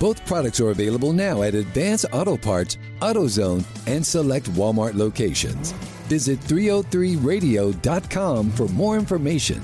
[0.00, 5.72] Both products are available now at Advance Auto Parts, AutoZone, and select Walmart locations.
[6.08, 9.60] Visit 303radio.com for more information.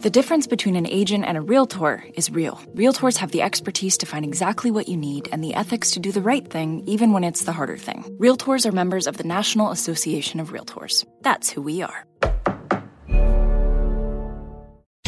[0.00, 2.60] The difference between an agent and a realtor is real.
[2.72, 6.12] Realtors have the expertise to find exactly what you need and the ethics to do
[6.12, 8.04] the right thing, even when it's the harder thing.
[8.20, 11.04] Realtors are members of the National Association of Realtors.
[11.22, 12.04] That's who we are.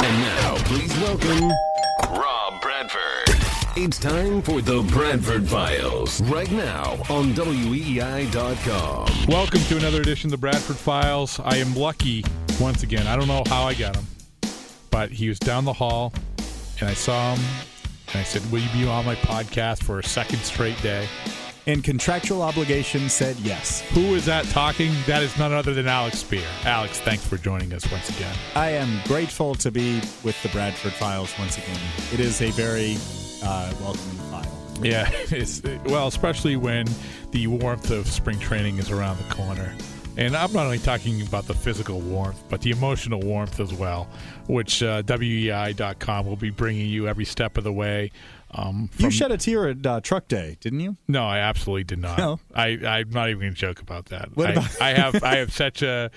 [0.03, 1.53] And now, please welcome
[2.11, 2.40] Rob
[2.93, 3.47] Bradford.
[3.77, 9.09] It's time for the Bradford Files right now on WEEI.com.
[9.29, 11.41] Welcome to another edition of the Bradford Files.
[11.41, 12.25] I am lucky
[12.61, 13.07] once again.
[13.07, 14.07] I don't know how I got him,
[14.91, 16.13] but he was down the hall,
[16.81, 17.45] and I saw him,
[18.09, 21.07] and I said, "Will you be on my podcast for a second straight day?"
[21.71, 23.83] And contractual obligation said yes.
[23.93, 24.91] Who is that talking?
[25.07, 26.43] That is none other than Alex Speier.
[26.65, 28.35] Alex, thanks for joining us once again.
[28.57, 31.79] I am grateful to be with the Bradford Files once again.
[32.13, 32.97] It is a very
[33.45, 34.79] uh, welcoming file.
[34.83, 36.89] Yeah, it's well, especially when
[37.31, 39.73] the warmth of spring training is around the corner.
[40.17, 44.09] And I'm not only talking about the physical warmth, but the emotional warmth as well,
[44.49, 48.11] which uh, WEEI.com will be bringing you every step of the way.
[48.53, 50.97] Um, You shed a tear at uh, Truck Day, didn't you?
[51.07, 52.19] No, I absolutely did not.
[52.19, 52.41] No?
[52.55, 54.37] I, I'm not even going to joke about that.
[54.37, 56.11] What I, about- I have I have such a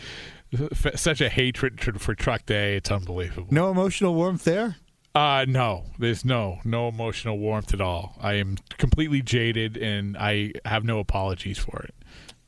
[0.95, 2.75] such a hatred for Truck Day.
[2.75, 3.47] It's unbelievable.
[3.51, 4.77] No emotional warmth there?
[5.15, 8.15] Uh no, there's no no emotional warmth at all.
[8.19, 11.93] I am completely jaded, and I have no apologies for it.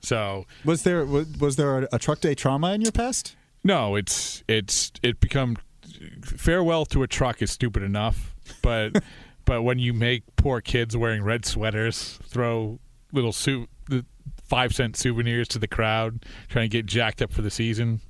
[0.01, 3.35] So Was there was, was there a, a Truck Day trauma in your past?
[3.63, 5.57] no, it's it's it become
[6.24, 9.01] farewell to a truck is stupid enough, but
[9.45, 12.79] but when you make poor kids wearing red sweaters throw
[13.11, 14.06] little su- the
[14.44, 18.01] five cent souvenirs to the crowd, trying to get jacked up for the season,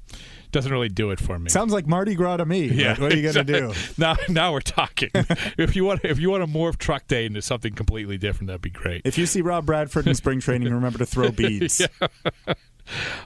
[0.52, 1.50] doesn't really do it for me.
[1.50, 2.66] Sounds like Mardi Gras to me.
[2.68, 3.74] yeah, What, what are you going to do?
[3.98, 5.10] now, now we're talking.
[5.58, 8.62] if you want, if you want to morph truck day into something completely different, that'd
[8.62, 9.02] be great.
[9.06, 11.86] If you see Rob Bradford in spring training, remember to throw beads.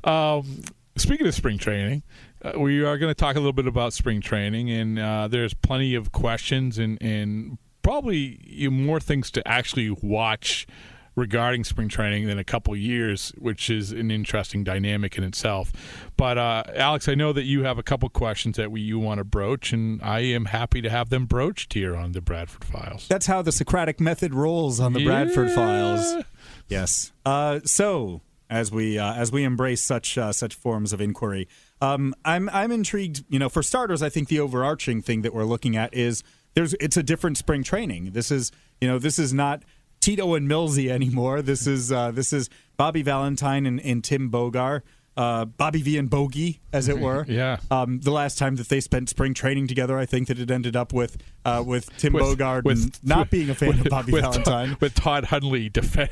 [0.04, 0.62] Um,
[0.98, 2.04] speaking of spring training,
[2.42, 5.54] uh, we are going to talk a little bit about spring training, and uh, there's
[5.54, 7.58] plenty of questions and and
[7.90, 8.38] probably
[8.70, 10.68] more things to actually watch
[11.16, 15.74] regarding spring training than a couple years, which is an interesting dynamic in itself.
[16.16, 19.18] But uh, Alex, I know that you have a couple questions that we, you want
[19.18, 23.08] to broach, and I am happy to have them broached here on the Bradford Files.
[23.08, 26.24] That's how the Socratic method rolls on the Bradford Files.
[26.68, 27.12] Yes.
[27.26, 28.22] Uh, so
[28.52, 31.48] as we uh, as we embrace such uh, such forms of inquiry,
[31.82, 33.24] um, I'm I'm intrigued.
[33.30, 36.24] You know, for starters, I think the overarching thing that we're looking at is
[36.54, 38.12] there's it's a different spring training.
[38.12, 38.52] This is
[38.82, 39.64] you know this is not
[40.00, 41.42] Tito and Millsy anymore.
[41.42, 44.82] This is uh, this is Bobby Valentine and, and Tim Bogar.
[45.18, 47.26] Uh, Bobby V and Bogey, as it were.
[47.28, 47.58] Yeah.
[47.70, 50.78] Um, the last time that they spent spring training together, I think that it ended
[50.78, 53.90] up with uh, with Tim With- Bogar with- not with- being a fan with- of
[53.90, 54.78] Bobby with Valentine.
[54.80, 56.08] With Todd Hundley defe-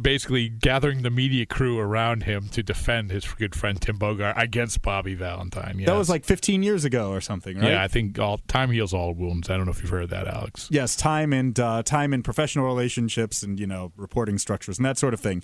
[0.00, 4.82] basically gathering the media crew around him to defend his good friend Tim Bogar against
[4.82, 5.82] Bobby Valentine.
[5.84, 7.72] That was like 15 years ago or something, right?
[7.72, 9.50] yeah, I think all time heals all wounds.
[9.50, 10.68] I don't know if you've heard that, Alex.
[10.70, 14.98] Yes, time and uh, time in professional relationships and you know reporting structures and that
[14.98, 15.42] sort of thing.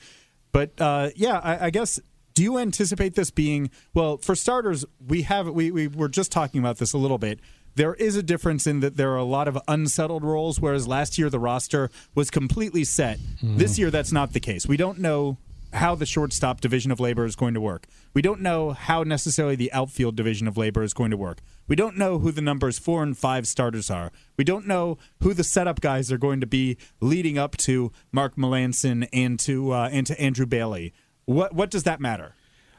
[0.53, 2.01] But uh, yeah, I, I guess.
[2.37, 4.19] Do you anticipate this being well?
[4.19, 7.41] For starters, we have we we were just talking about this a little bit.
[7.77, 11.17] There is a difference in that there are a lot of unsettled roles, whereas last
[11.17, 13.19] year the roster was completely set.
[13.43, 14.67] This year, that's not the case.
[14.67, 15.39] We don't know
[15.73, 17.87] how the shortstop division of labor is going to work.
[18.13, 21.41] We don't know how necessarily the outfield division of labor is going to work.
[21.69, 24.13] We don't know who the numbers four and five starters are.
[24.37, 28.37] We don't know who the setup guys are going to be leading up to Mark
[28.37, 30.93] Melancon and to uh, and to Andrew Bailey.
[31.27, 32.35] What what does that matter?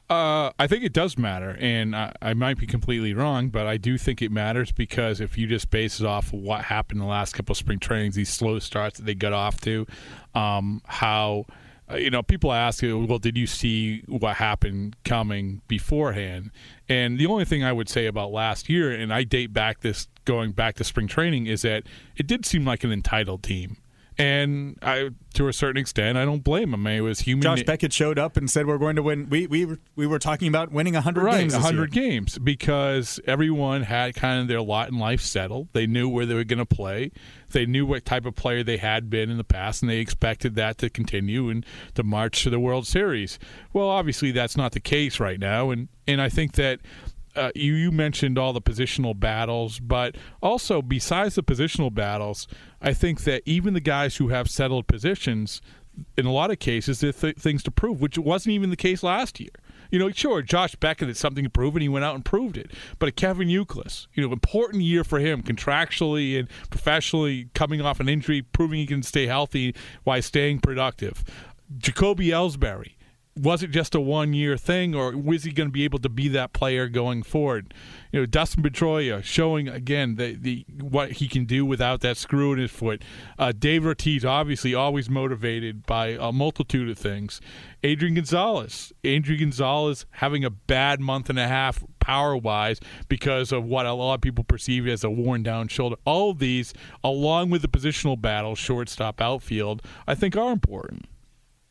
[0.09, 3.75] Uh, I think it does matter, and I, I might be completely wrong, but I
[3.75, 7.05] do think it matters because if you just base it off of what happened in
[7.05, 9.85] the last couple of spring trainings, these slow starts that they got off to,
[10.33, 11.45] um, how
[11.89, 16.51] uh, you know, people ask, well, did you see what happened coming beforehand?
[16.89, 20.07] And the only thing I would say about last year, and I date back this
[20.25, 21.83] going back to spring training, is that
[22.17, 23.77] it did seem like an entitled team.
[24.19, 26.87] And I, to a certain extent, I don't blame him.
[26.87, 27.43] It was human.
[27.43, 29.29] Josh Beckett showed up and said we're going to win.
[29.29, 31.53] We we we were talking about winning hundred right, games.
[31.53, 35.67] Right, hundred games because everyone had kind of their lot in life settled.
[35.73, 37.11] They knew where they were going to play.
[37.51, 40.55] They knew what type of player they had been in the past, and they expected
[40.55, 43.37] that to continue and to march to the World Series.
[43.71, 46.79] Well, obviously, that's not the case right now, and and I think that
[47.37, 52.47] uh, you, you mentioned all the positional battles, but also besides the positional battles,
[52.81, 55.61] I think that even the guys who have settled positions,
[56.17, 59.03] in a lot of cases, there th- things to prove, which wasn't even the case
[59.03, 59.49] last year.
[59.89, 62.57] You know, sure, Josh Beckett had something to prove, and he went out and proved
[62.57, 62.71] it.
[62.99, 68.09] But Kevin Youkilis, you know, important year for him contractually and professionally, coming off an
[68.09, 69.73] injury, proving he can stay healthy
[70.03, 71.23] while staying productive.
[71.77, 72.96] Jacoby Ellsbury,
[73.37, 76.09] was it just a one year thing, or was he going to be able to
[76.09, 77.73] be that player going forward?
[78.11, 82.53] You know, Dustin Pedroia showing again the, the what he can do without that screw
[82.53, 83.03] in his foot.
[83.37, 87.39] Uh, Dave Ortiz obviously always motivated by a multitude of things.
[87.83, 93.65] Adrian Gonzalez, Adrian Gonzalez having a bad month and a half power wise because of
[93.65, 95.97] what a lot of people perceive as a worn down shoulder.
[96.05, 96.73] All of these,
[97.03, 101.05] along with the positional battle, shortstop, outfield, I think are important.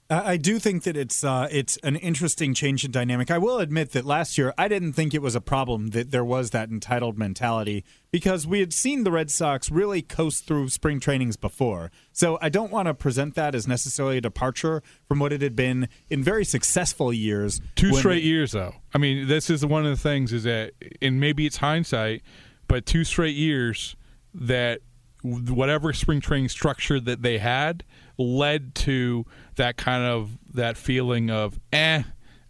[0.09, 3.29] I do think that it's uh, it's an interesting change in dynamic.
[3.29, 6.25] I will admit that last year I didn't think it was a problem that there
[6.25, 11.01] was that entitled mentality because we had seen the Red Sox really coast through spring
[11.01, 11.91] trainings before.
[12.13, 15.57] So I don't want to present that as necessarily a departure from what it had
[15.57, 17.61] been in very successful years.
[17.75, 18.75] Two straight years, though.
[18.95, 22.23] I mean, this is one of the things is that, and maybe it's hindsight,
[22.69, 23.97] but two straight years
[24.33, 24.83] that
[25.23, 27.83] whatever spring training structure that they had
[28.19, 29.27] led to
[29.57, 32.03] that kind of that feeling of eh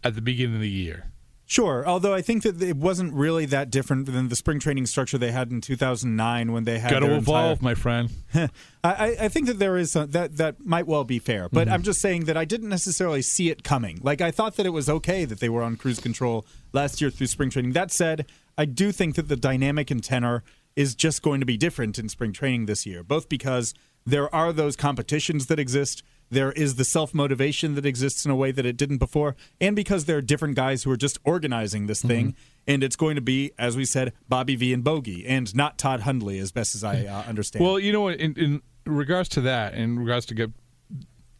[0.03, 1.11] at the beginning of the year.
[1.49, 5.17] Sure, although I think that it wasn't really that different than the spring training structure
[5.17, 6.91] they had in 2009 when they had.
[6.91, 7.63] Got to evolve, entire...
[7.63, 8.09] my friend.
[8.83, 11.75] I, I, think that there is a, that that might well be fair, but mm-hmm.
[11.75, 13.99] I'm just saying that I didn't necessarily see it coming.
[14.03, 17.09] Like I thought that it was okay that they were on cruise control last year
[17.09, 17.71] through spring training.
[17.71, 18.25] That said,
[18.57, 20.43] I do think that the dynamic and tenor
[20.75, 23.73] is just going to be different in spring training this year, both because
[24.07, 28.35] there are those competitions that exist there is the self motivation that exists in a
[28.35, 31.87] way that it didn't before, and because there are different guys who are just organizing
[31.87, 32.29] this thing.
[32.29, 32.41] Mm-hmm.
[32.69, 36.01] And it's going to be, as we said, Bobby V and Bogey, and not Todd
[36.01, 37.63] Hundley, as best as I uh, understand.
[37.63, 40.51] Well, you know, in, in regards to that, in regards to get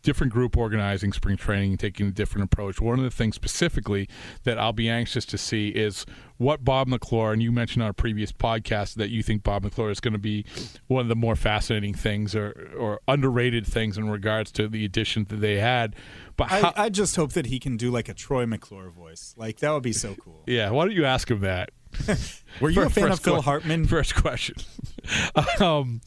[0.08, 2.80] different group organizing spring training and taking a different approach.
[2.80, 4.08] One of the things specifically
[4.46, 6.06] that I'll be anxious to see is
[6.38, 9.90] what Bob McClure, and you mentioned on a previous podcast that you think Bob McClure
[9.90, 10.46] is going to be
[10.88, 15.26] one of the more fascinating things or, or underrated things in regards to the addition
[15.26, 15.94] that they had.
[16.38, 19.36] But how, I, I just hope that he can do like a Troy McClure voice.
[19.36, 20.36] Like that would be so cool.
[20.48, 21.72] Yeah, why don't you ask him that?
[22.62, 23.86] Were you a fan of Phil Hartman?
[23.90, 24.56] First question.
[25.60, 26.02] um,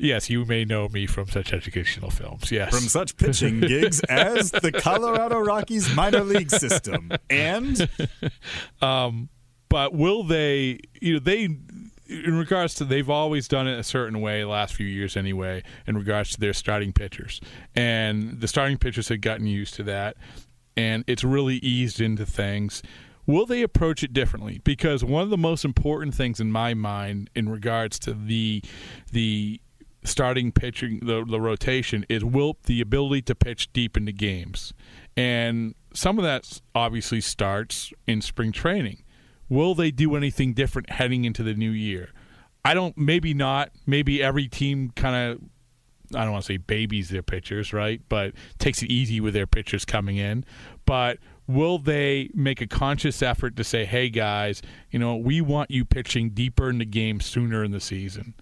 [0.00, 2.50] Yes, you may know me from such educational films.
[2.50, 2.70] Yes.
[2.70, 7.12] From such pitching gigs as the Colorado Rockies minor league system.
[7.28, 7.88] And
[8.82, 9.28] um
[9.68, 11.50] but will they you know they
[12.08, 15.98] in regards to they've always done it a certain way last few years anyway in
[15.98, 17.38] regards to their starting pitchers.
[17.76, 20.16] And the starting pitchers had gotten used to that
[20.78, 22.82] and it's really eased into things
[23.30, 24.60] will they approach it differently?
[24.64, 28.62] Because one of the most important things in my mind in regards to the
[29.12, 29.60] the
[30.02, 34.72] starting pitching the, the rotation is will the ability to pitch deep into games.
[35.16, 39.02] And some of that obviously starts in spring training.
[39.48, 42.10] Will they do anything different heading into the new year?
[42.64, 43.70] I don't maybe not.
[43.86, 45.40] Maybe every team kind of
[46.12, 48.00] i don't want to say babies their pitchers right?
[48.08, 50.44] But takes it easy with their pitchers coming in.
[50.86, 51.18] But
[51.52, 55.84] will they make a conscious effort to say hey guys you know we want you
[55.84, 58.34] pitching deeper in the game sooner in the season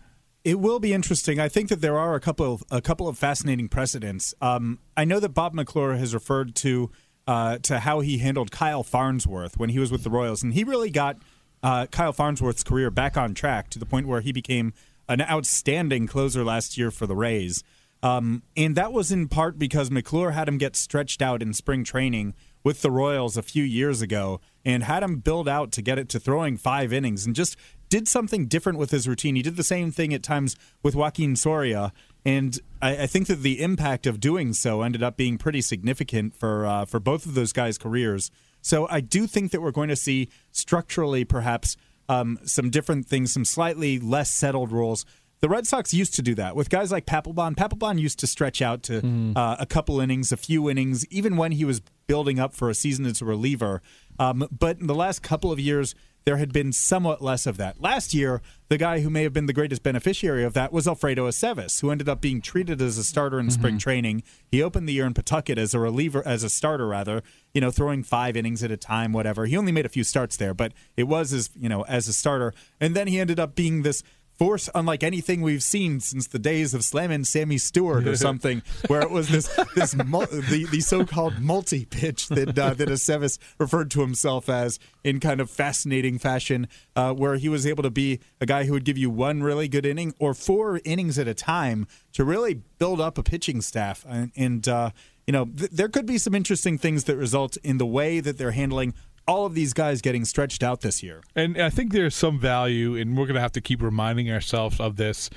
[0.44, 1.38] it will be interesting.
[1.38, 4.34] I think that there are a couple of a couple of fascinating precedents.
[4.40, 6.90] Um, I know that Bob McClure has referred to
[7.26, 10.64] uh, to how he handled Kyle Farnsworth when he was with the Royals, and he
[10.64, 11.18] really got
[11.62, 14.72] uh, Kyle Farnsworth's career back on track to the point where he became
[15.08, 17.62] an outstanding closer last year for the Rays.
[18.02, 21.84] Um, and that was in part because McClure had him get stretched out in spring
[21.84, 22.34] training
[22.64, 26.08] with the Royals a few years ago and had him build out to get it
[26.10, 27.56] to throwing five innings and just
[27.88, 29.34] did something different with his routine.
[29.36, 31.92] He did the same thing at times with Joakim Soria,
[32.26, 36.34] and I, I think that the impact of doing so ended up being pretty significant
[36.34, 38.30] for uh, for both of those guys' careers.
[38.60, 41.76] So I do think that we're going to see structurally, perhaps,
[42.10, 45.06] um, some different things, some slightly less settled roles.
[45.40, 47.54] the Red Sox used to do that with guys like Papelbon.
[47.54, 49.32] Papelbon used to stretch out to Mm-hmm.
[49.36, 52.74] uh, a couple innings, a few innings, even when he was building up for a
[52.74, 53.80] season as a reliever.
[54.18, 57.80] Um, but in the last couple of years, there had been somewhat less of that.
[57.80, 61.26] Last year, the guy who may have been the greatest beneficiary of that was Alfredo
[61.26, 64.22] Aceves, who ended up being treated as a starter in spring training.
[64.50, 67.22] He opened the year in Pawtucket as a reliever, as a starter rather,
[67.54, 69.46] you know, throwing five innings at a time, whatever.
[69.46, 72.12] He only made a few starts there, but it was as you know as a
[72.12, 74.02] starter, and then he ended up being this
[74.38, 79.02] force unlike anything we've seen since the days of slamming Sammy Stewart or something, where
[79.02, 83.90] it was this this mul- the the so-called multi pitch that uh, that Aceves referred
[83.90, 88.20] to himself as in kind of fascinating fashion, uh, where he was able to be
[88.40, 91.34] a guy who would give you one really good inning or four innings at a
[91.34, 94.32] time to really build up a pitching staff and.
[94.36, 94.90] and uh,
[95.26, 98.38] you know, th- there could be some interesting things that result in the way that
[98.38, 98.94] they're handling
[99.28, 101.22] all of these guys getting stretched out this year.
[101.36, 104.80] And I think there's some value, and we're going to have to keep reminding ourselves
[104.80, 105.30] of this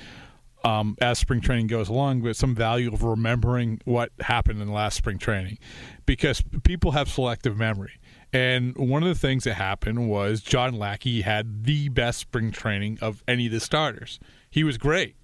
[0.63, 4.95] um, as spring training goes along, but some value of remembering what happened in last
[4.95, 5.57] spring training
[6.05, 7.93] because people have selective memory.
[8.33, 12.99] And one of the things that happened was John Lackey had the best spring training
[13.01, 14.19] of any of the starters.
[14.49, 15.15] He was great.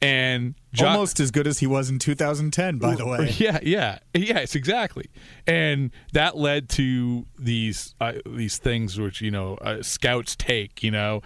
[0.00, 3.34] And John, Almost as good as he was in 2010, by the way.
[3.38, 5.10] yeah, yeah, yes, exactly,
[5.46, 10.84] and that led to these uh, these things which you know uh, scouts take.
[10.84, 11.22] You know,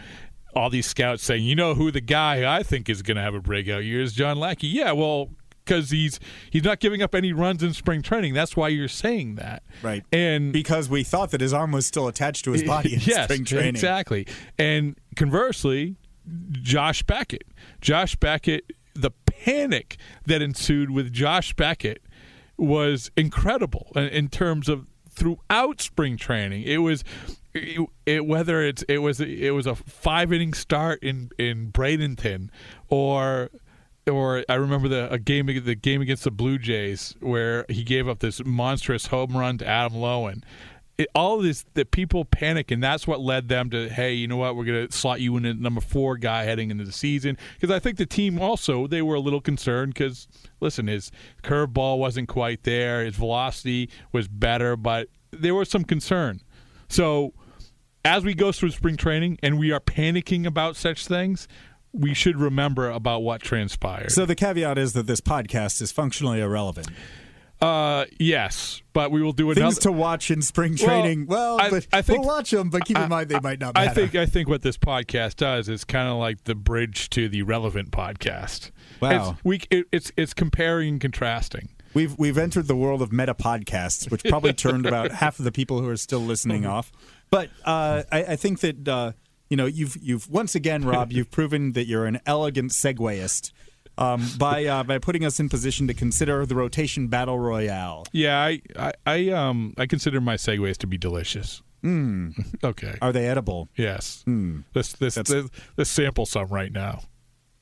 [0.54, 3.34] all these scouts saying, you know, who the guy I think is going to have
[3.34, 4.68] a breakout year is John Lackey.
[4.68, 5.28] Yeah, well,
[5.64, 8.34] because he's he's not giving up any runs in spring training.
[8.34, 10.04] That's why you're saying that, Right.
[10.12, 13.24] And Because we thought that his arm was still attached to his body in yes,
[13.24, 13.70] spring training.
[13.70, 14.26] Exactly.
[14.58, 15.96] And conversely,
[16.52, 17.46] Josh Beckett.
[17.80, 22.02] Josh Beckett, the panic that ensued with Josh Beckett
[22.56, 26.62] was incredible in, terms of throughout spring training.
[26.62, 27.02] It was
[27.54, 32.48] it, it, whether it's it was it was a five inning start in in Bradenton
[32.88, 33.50] or
[34.10, 38.20] or I remember the game the game against the Blue Jays where he gave up
[38.20, 40.42] this monstrous home run to Adam Loewen.
[40.98, 44.36] It, all this that people panic, and that's what led them to hey, you know
[44.36, 47.38] what, we're going to slot you in at number four guy heading into the season
[47.54, 50.28] because I think the team also they were a little concerned because
[50.60, 51.10] listen, his
[51.42, 56.40] curveball wasn't quite there, his velocity was better, but there was some concern.
[56.88, 57.32] So
[58.04, 61.48] as we go through spring training and we are panicking about such things,
[61.92, 64.12] we should remember about what transpired.
[64.12, 66.88] So the caveat is that this podcast is functionally irrelevant.
[67.62, 69.66] Uh, yes, but we will do another.
[69.66, 71.26] Things to watch in spring training.
[71.26, 73.78] Well, I- but I think- we'll watch them, but keep in mind they might not
[73.78, 77.28] I think I think what this podcast does is kind of like the bridge to
[77.28, 78.70] the relevant podcast.
[79.00, 79.30] Wow.
[79.36, 81.68] it's, we it, it's it's comparing and contrasting.
[81.94, 85.52] We've we've entered the world of meta podcasts, which probably turned about half of the
[85.52, 86.90] people who are still listening off.
[87.30, 89.12] But uh, I, I think that uh,
[89.50, 93.52] you know you've you've once again, Rob, you've proven that you're an elegant segueist
[93.98, 98.04] um, by uh, by putting us in position to consider the rotation battle royale.
[98.12, 101.62] Yeah, I I, I um I consider my segues to be delicious.
[101.84, 102.34] Mm.
[102.64, 102.96] okay.
[103.02, 103.68] Are they edible?
[103.76, 104.24] Yes.
[104.74, 107.02] Let's let's, let's let's sample some right now.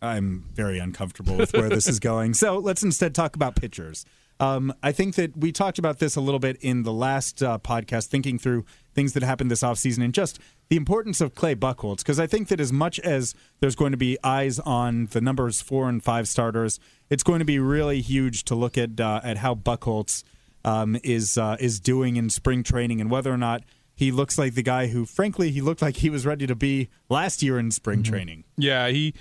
[0.02, 2.34] I'm very uncomfortable with where this is going.
[2.34, 4.04] So let's instead talk about pitchers.
[4.38, 7.58] Um, I think that we talked about this a little bit in the last uh,
[7.58, 11.98] podcast, thinking through things that happened this offseason and just the importance of Clay Buchholz.
[11.98, 15.60] Because I think that as much as there's going to be eyes on the numbers
[15.60, 16.78] four and five starters,
[17.08, 20.24] it's going to be really huge to look at uh, at how Buckholz
[20.64, 23.62] um, is uh, is doing in spring training and whether or not
[24.00, 26.88] he looks like the guy who, frankly, he looked like he was ready to be
[27.10, 28.44] last year in spring training.
[28.56, 29.12] Yeah, he.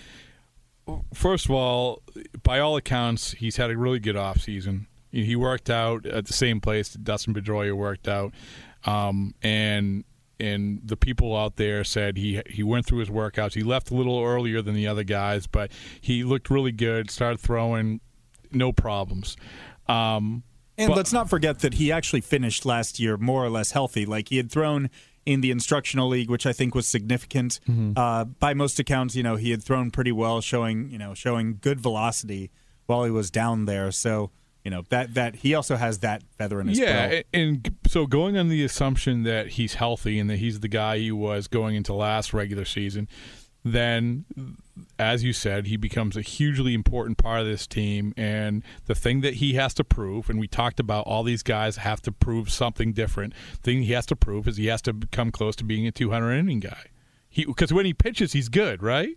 [1.13, 2.01] First of all,
[2.43, 4.87] by all accounts, he's had a really good off season.
[5.11, 8.33] He worked out at the same place that Dustin Pedroia worked out,
[8.85, 10.03] um, and
[10.39, 13.53] and the people out there said he he went through his workouts.
[13.53, 17.11] He left a little earlier than the other guys, but he looked really good.
[17.11, 17.99] Started throwing,
[18.51, 19.35] no problems.
[19.87, 20.43] Um,
[20.77, 24.05] And but- let's not forget that he actually finished last year more or less healthy.
[24.05, 24.89] Like he had thrown
[25.25, 27.59] in the instructional league, which I think was significant.
[27.97, 31.57] Uh, by most accounts, you know, he had thrown pretty well, showing you know showing
[31.61, 32.49] good velocity
[32.85, 33.91] while he was down there.
[33.91, 34.31] So
[34.63, 37.25] you know that that he also has that feather in his yeah, belt.
[37.33, 41.11] and so going on the assumption that he's healthy and that he's the guy he
[41.11, 43.07] was going into last regular season,
[43.63, 44.25] then
[44.97, 48.13] as you said, he becomes a hugely important part of this team.
[48.17, 51.77] And the thing that he has to prove, and we talked about all these guys
[51.77, 53.33] have to prove something different.
[53.63, 56.33] thing he has to prove is he has to come close to being a 200
[56.33, 56.85] inning guy.
[57.29, 59.15] He because when he pitches, he's good, right?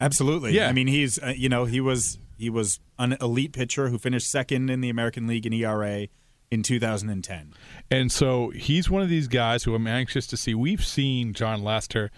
[0.00, 0.52] Absolutely.
[0.52, 0.68] Yeah.
[0.68, 4.30] I mean, he's uh, you know he was he was an elite pitcher who finished
[4.30, 6.08] second in the American League in ERA
[6.50, 7.54] in 2010.
[7.90, 10.54] And so he's one of these guys who I'm anxious to see.
[10.54, 12.10] We've seen Jon Lester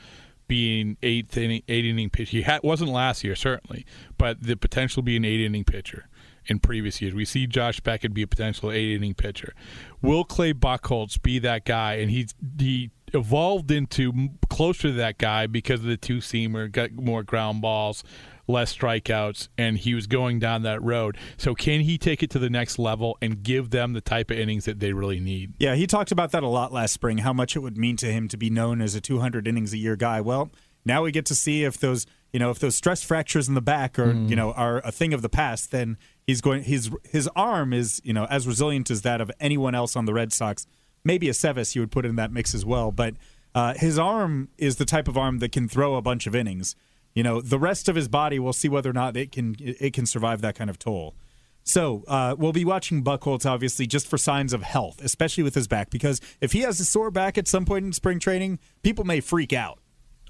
[0.46, 2.38] being eighth inning, eight inning pitcher.
[2.38, 6.08] He had, wasn't last year certainly, but the potential to be an eight inning pitcher
[6.46, 7.14] in previous years.
[7.14, 9.54] We see Josh Beckett be a potential eight inning pitcher.
[10.02, 11.94] Will Clay Buchholz be that guy?
[11.94, 16.92] And he's he evolved into closer to that guy because of the two seamer, got
[16.92, 18.02] more ground balls,
[18.48, 21.16] less strikeouts, and he was going down that road.
[21.36, 24.38] So can he take it to the next level and give them the type of
[24.38, 25.52] innings that they really need?
[25.58, 28.06] Yeah, he talked about that a lot last spring, how much it would mean to
[28.06, 30.20] him to be known as a 200 innings a year guy.
[30.20, 30.50] Well,
[30.84, 33.60] now we get to see if those you know if those stress fractures in the
[33.60, 34.28] back are mm.
[34.28, 38.00] you know are a thing of the past then he's going his his arm is
[38.04, 40.66] you know as resilient as that of anyone else on the Red Sox
[41.04, 43.14] maybe Aceves you would put in that mix as well but
[43.54, 46.76] uh, his arm is the type of arm that can throw a bunch of innings
[47.18, 49.92] you know the rest of his body we'll see whether or not it can it
[49.92, 51.16] can survive that kind of toll.
[51.64, 55.66] So uh, we'll be watching Buchholz obviously just for signs of health especially with his
[55.66, 59.04] back because if he has a sore back at some point in spring training people
[59.04, 59.80] may freak out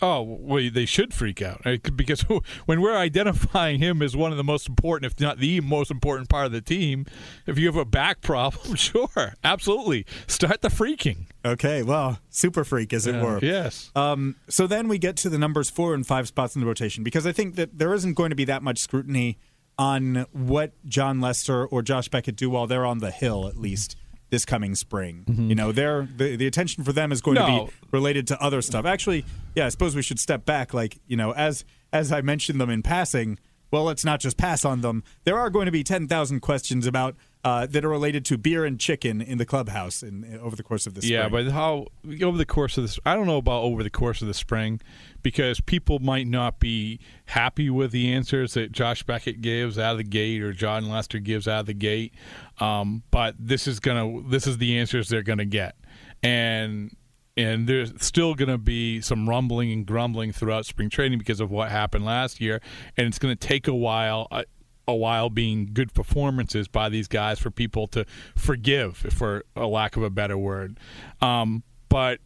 [0.00, 1.62] Oh, well, they should freak out
[1.96, 2.20] because
[2.66, 6.28] when we're identifying him as one of the most important, if not the most important
[6.28, 7.06] part of the team,
[7.46, 11.26] if you have a back problem, sure, absolutely, start the freaking.
[11.44, 13.38] Okay, well, super freak, as it yeah, were.
[13.40, 13.90] Yes.
[13.96, 17.02] Um, so then we get to the numbers four and five spots in the rotation
[17.04, 19.38] because I think that there isn't going to be that much scrutiny
[19.78, 23.96] on what Jon Lester or Josh Beckett do while they're on the hill, at least
[24.30, 25.24] this coming spring.
[25.26, 25.48] Mm-hmm.
[25.48, 27.46] You know, they're, the the attention for them is going no.
[27.46, 28.84] to be related to other stuff.
[28.84, 30.74] Actually, yeah, I suppose we should step back.
[30.74, 33.38] Like you know, as as I mentioned them in passing.
[33.70, 35.04] Well, let's not just pass on them.
[35.24, 38.64] There are going to be ten thousand questions about uh, that are related to beer
[38.64, 41.04] and chicken in the clubhouse in, in over the course of this.
[41.04, 41.46] Yeah, spring.
[41.46, 41.86] but how
[42.22, 44.80] over the course of this, I don't know about over the course of the spring,
[45.22, 49.98] because people might not be happy with the answers that Josh Beckett gives out of
[49.98, 52.12] the gate or Jon Lester gives out of the gate.
[52.60, 55.76] Um, but this is gonna, this is the answers they're gonna get,
[56.22, 56.96] and
[57.36, 61.52] and there's still going to be some rumbling and grumbling throughout spring training because of
[61.52, 62.60] what happened last year,
[62.96, 64.26] and it's going to take a while.
[64.30, 64.42] Uh,
[64.88, 69.98] a while being good performances by these guys for people to forgive, for a lack
[69.98, 70.80] of a better word.
[71.20, 72.20] Um, but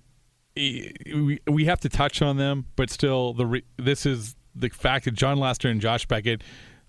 [0.55, 5.07] we, we have to touch on them, but still, the re- this is the fact
[5.07, 6.43] that Jon Lester and Josh Beckett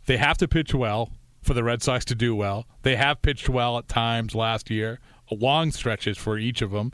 [0.05, 1.09] they have to pitch well
[1.43, 2.65] for the Red Sox to do well.
[2.81, 6.91] They have pitched well at times last year, long stretches for each of them,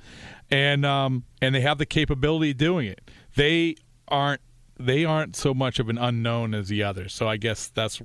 [0.49, 3.09] and um, and they have the capability of doing it.
[3.35, 3.75] They
[4.07, 4.41] aren't
[4.79, 7.13] they aren't so much of an unknown as the others.
[7.13, 8.01] So I guess that's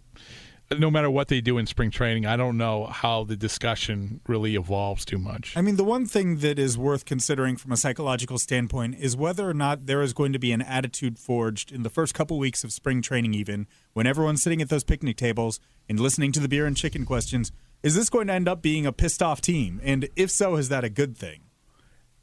[0.78, 4.56] no matter what they do in spring training, I don't know how the discussion really
[4.56, 5.56] evolves too much.
[5.56, 9.48] I mean, the one thing that is worth considering from a psychological standpoint is whether
[9.48, 12.64] or not there is going to be an attitude forged in the first couple weeks
[12.64, 16.48] of spring training, even when everyone's sitting at those picnic tables and listening to the
[16.48, 17.52] beer and chicken questions.
[17.82, 19.80] Is this going to end up being a pissed off team?
[19.84, 21.42] And if so, is that a good thing?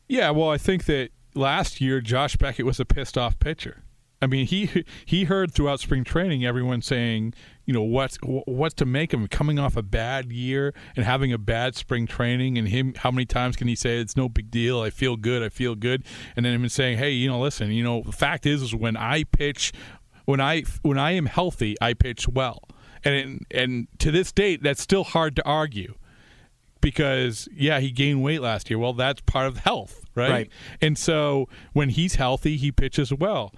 [0.07, 3.83] Yeah, well, I think that last year Josh Beckett was a pissed off pitcher.
[4.21, 7.33] I mean, he he heard throughout spring training everyone saying,
[7.71, 11.37] you know, what's what's to make him coming off a bad year and having a
[11.37, 14.81] bad spring training, and him how many times can he say it's no big deal?
[14.81, 16.03] I feel good, I feel good,
[16.35, 18.97] and then him saying, hey, you know, listen, you know, the fact is, is when
[18.97, 19.71] I pitch,
[20.25, 22.61] when I when I am healthy, I pitch well,
[23.05, 25.93] and and to this date, that's still hard to argue
[26.81, 28.79] because yeah, he gained weight last year.
[28.79, 30.29] Well, that's part of health, right?
[30.29, 30.49] right.
[30.81, 33.53] And so when he's healthy, he pitches well.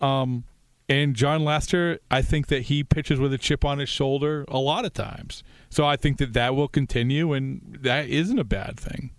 [0.00, 0.44] Um,
[0.88, 4.58] and Jon Lester, I think that he pitches with a chip on his shoulder a
[4.58, 5.42] lot of times.
[5.68, 9.10] So I think that that will continue, and that isn't a bad thing.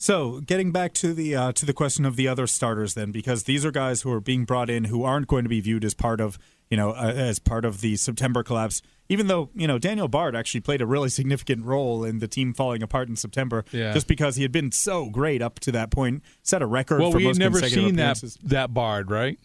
[0.00, 3.44] So, getting back to the uh, to the question of the other starters, then, because
[3.44, 5.92] these are guys who are being brought in who aren't going to be viewed as
[5.92, 6.38] part of
[6.70, 8.80] you know uh, as part of the September collapse.
[9.08, 12.54] Even though you know Daniel Bard actually played a really significant role in the team
[12.54, 13.92] falling apart in September, yeah.
[13.92, 17.00] just because he had been so great up to that point, set a record.
[17.00, 19.40] Well, for we had never seen that that Bard, right?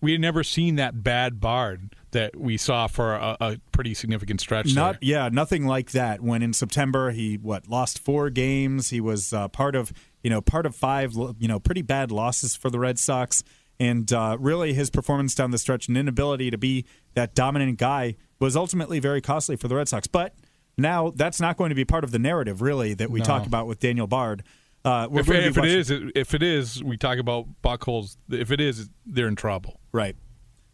[0.00, 4.40] We had never seen that bad Bard that we saw for a, a pretty significant
[4.40, 4.74] stretch.
[4.74, 4.98] Not there.
[5.02, 6.20] yeah, nothing like that.
[6.20, 8.90] When in September he what lost four games.
[8.90, 12.54] He was uh, part of you know part of five you know pretty bad losses
[12.56, 13.42] for the Red Sox,
[13.80, 18.16] and uh, really his performance down the stretch and inability to be that dominant guy
[18.38, 20.06] was ultimately very costly for the Red Sox.
[20.06, 20.34] But
[20.76, 23.24] now that's not going to be part of the narrative really that we no.
[23.24, 24.42] talk about with Daniel Bard.
[24.84, 28.16] Uh, if, if it is, if it is, we talk about Buchholz.
[28.30, 29.80] If it is, they're in trouble.
[29.96, 30.14] Right.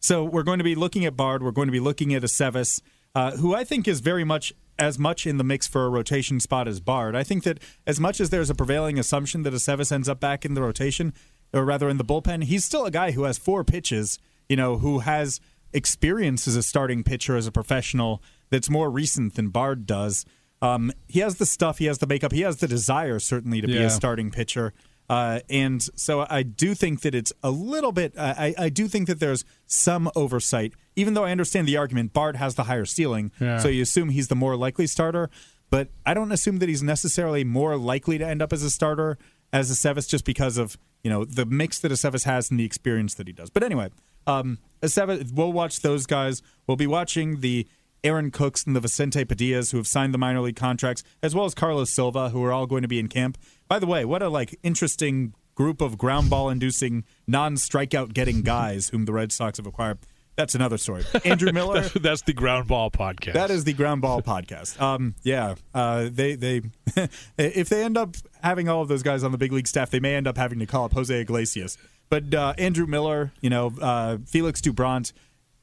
[0.00, 1.44] So we're going to be looking at Bard.
[1.44, 2.82] We're going to be looking at Aceves,
[3.14, 6.40] uh, who I think is very much as much in the mix for a rotation
[6.40, 7.14] spot as Bard.
[7.14, 10.44] I think that as much as there's a prevailing assumption that Aceves ends up back
[10.44, 11.12] in the rotation,
[11.52, 14.18] or rather in the bullpen, he's still a guy who has four pitches.
[14.48, 15.40] You know, who has
[15.72, 20.26] experience as a starting pitcher as a professional that's more recent than Bard does.
[20.60, 23.66] Um, he has the stuff, he has the makeup, he has the desire certainly to
[23.66, 24.72] be a starting pitcher.
[25.12, 28.14] Uh, and so I do think that it's a little bit.
[28.18, 32.14] I, I do think that there's some oversight, even though I understand the argument.
[32.14, 33.58] Bard has the higher ceiling, Yeah.
[33.58, 35.28] so you assume he's the more likely starter.
[35.68, 39.18] But I don't assume that he's necessarily more likely to end up as a starter
[39.52, 43.12] as Aceves just because of you know the mix that Aceves has and the experience
[43.14, 43.50] that he does.
[43.50, 43.90] But anyway,
[44.26, 46.40] um, Aceves, we'll watch those guys.
[46.66, 47.66] We'll be watching the
[48.04, 51.44] Aaron Cooks and the Vicente Padillas who have signed the minor league contracts, as well
[51.44, 53.36] as Carlos Silva, who are all going to be in camp.
[53.72, 58.42] By the way, what a like interesting group of ground ball inducing, non strikeout getting
[58.42, 59.96] guys whom the Red Sox have acquired.
[60.36, 61.06] That's another story.
[61.24, 61.80] Andrew Miller.
[61.80, 63.32] That's, that's the ground ball podcast.
[63.32, 64.78] That is the ground ball podcast.
[64.78, 66.60] Um, yeah, uh, they they
[67.38, 70.00] if they end up having all of those guys on the big league staff, they
[70.00, 71.78] may end up having to call up Jose Iglesias.
[72.10, 75.14] But uh, Andrew Miller, you know, uh, Felix Doubront,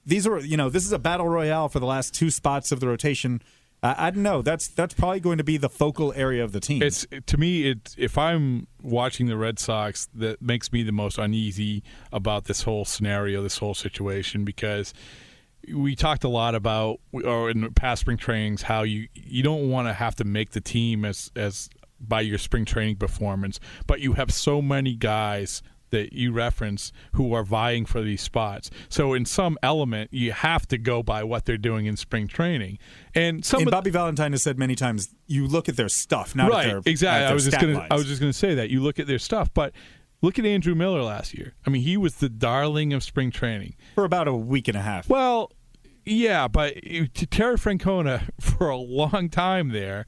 [0.04, 2.80] these are you know this is a battle royale for the last two spots of
[2.80, 3.40] the rotation.
[3.82, 4.42] Uh, I don't know.
[4.42, 6.84] That's that's probably going to be the focal area of the team.
[6.84, 7.70] It's to me.
[7.70, 12.64] It if I'm watching the Red Sox, that makes me the most uneasy about this
[12.64, 14.94] whole scenario, this whole situation, because
[15.74, 19.88] we talked a lot about, or in past spring trainings, how you you don't want
[19.88, 21.70] to have to make the team as as
[22.02, 25.62] by your spring training performance, but you have so many guys
[25.92, 28.70] that you reference who are vying for these spots.
[28.90, 32.80] So in some element, you have to go by what they're doing in spring training.
[33.16, 36.50] And some and Bobby Valentine has said many times, you look at their stuff, not
[36.50, 37.26] right, their exactly.
[37.26, 37.88] I was just gonna, lines.
[37.92, 39.74] I was just going to say that you look at their stuff, but
[40.22, 41.54] look at Andrew Miller last year.
[41.66, 43.76] I mean, he was the darling of spring training.
[43.96, 45.10] for about a week and a half.
[45.10, 45.52] Well,
[46.06, 50.06] yeah, but to Terry Francona for a long time there,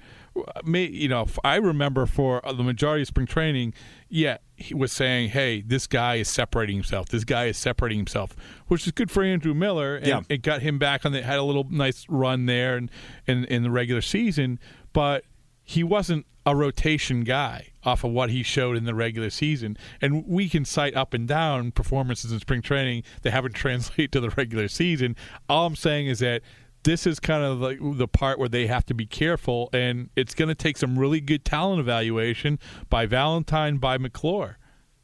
[0.64, 3.74] may, you know, I remember for uh, the majority of spring training,
[4.10, 7.10] yeah, he was saying, "Hey, this guy is separating himself.
[7.10, 8.36] This guy is separating himself,"
[8.68, 10.22] which is good for Andrew Miller, and Yeah.
[10.30, 12.90] it got him back on the had a little nice run there and
[13.28, 14.60] in, in the regular season,
[14.94, 15.26] but
[15.64, 19.78] he wasn't a rotation guy off of what he showed in the regular season.
[20.02, 24.20] And we can cite up and down performances in spring training that haven't translated to
[24.20, 25.16] the regular season.
[25.48, 26.42] All I'm saying is that
[26.84, 30.34] this is kind of like the part where they have to be careful, and it's
[30.34, 34.58] going to take some really good talent evaluation by Valentine, by McClure.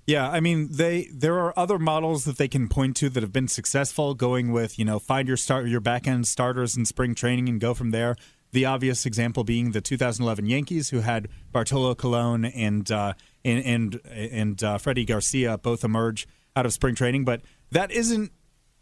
[0.07, 3.33] Yeah, I mean they there are other models that they can point to that have
[3.33, 7.13] been successful going with, you know, find your start your back end starters in spring
[7.13, 8.15] training and go from there.
[8.53, 13.13] The obvious example being the 2011 Yankees who had Bartolo Colon and uh,
[13.43, 18.31] and and and uh, Freddie Garcia both emerge out of spring training, but that isn't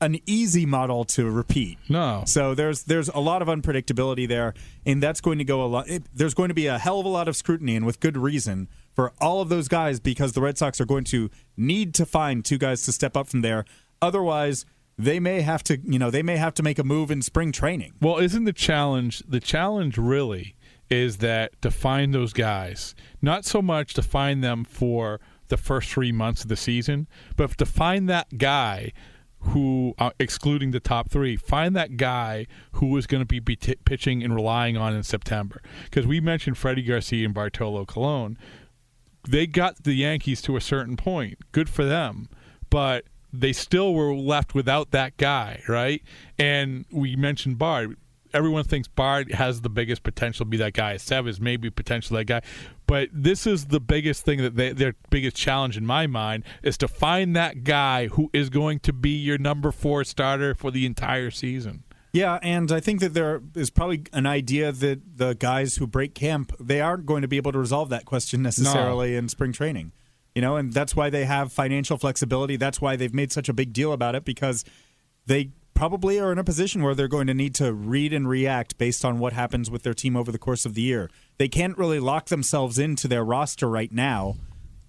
[0.01, 1.77] an easy model to repeat.
[1.89, 2.23] No.
[2.25, 4.53] So there's there's a lot of unpredictability there,
[4.85, 5.89] and that's going to go a lot.
[5.89, 8.17] It, there's going to be a hell of a lot of scrutiny, and with good
[8.17, 12.05] reason, for all of those guys because the Red Sox are going to need to
[12.05, 13.65] find two guys to step up from there.
[14.01, 14.65] Otherwise,
[14.97, 17.51] they may have to, you know, they may have to make a move in spring
[17.51, 17.93] training.
[18.01, 20.55] Well, isn't the challenge the challenge really
[20.89, 25.89] is that to find those guys, not so much to find them for the first
[25.89, 28.91] three months of the season, but to find that guy
[29.47, 33.55] who, uh, excluding the top three, find that guy who is going to be, be
[33.55, 35.61] t- pitching and relying on in September.
[35.85, 38.37] Because we mentioned Freddie Garcia and Bartolo Colon.
[39.27, 41.37] They got the Yankees to a certain point.
[41.51, 42.29] Good for them.
[42.69, 46.01] But they still were left without that guy, right?
[46.37, 47.97] And we mentioned Bard.
[48.35, 50.97] Everyone thinks Bard has the biggest potential to be that guy.
[50.97, 52.41] Sev is maybe potentially that guy.
[52.85, 56.77] But this is the biggest thing that they, their biggest challenge in my mind is
[56.79, 60.85] to find that guy who is going to be your number four starter for the
[60.85, 61.83] entire season.
[62.11, 66.13] Yeah, and I think that there is probably an idea that the guys who break
[66.13, 69.91] camp they aren't going to be able to resolve that question necessarily in spring training.
[70.33, 72.57] You know, and that's why they have financial flexibility.
[72.57, 74.63] That's why they've made such a big deal about it because
[75.25, 78.77] they probably are in a position where they're going to need to read and react
[78.77, 81.11] based on what happens with their team over the course of the year.
[81.37, 84.37] They can't really lock themselves into their roster right now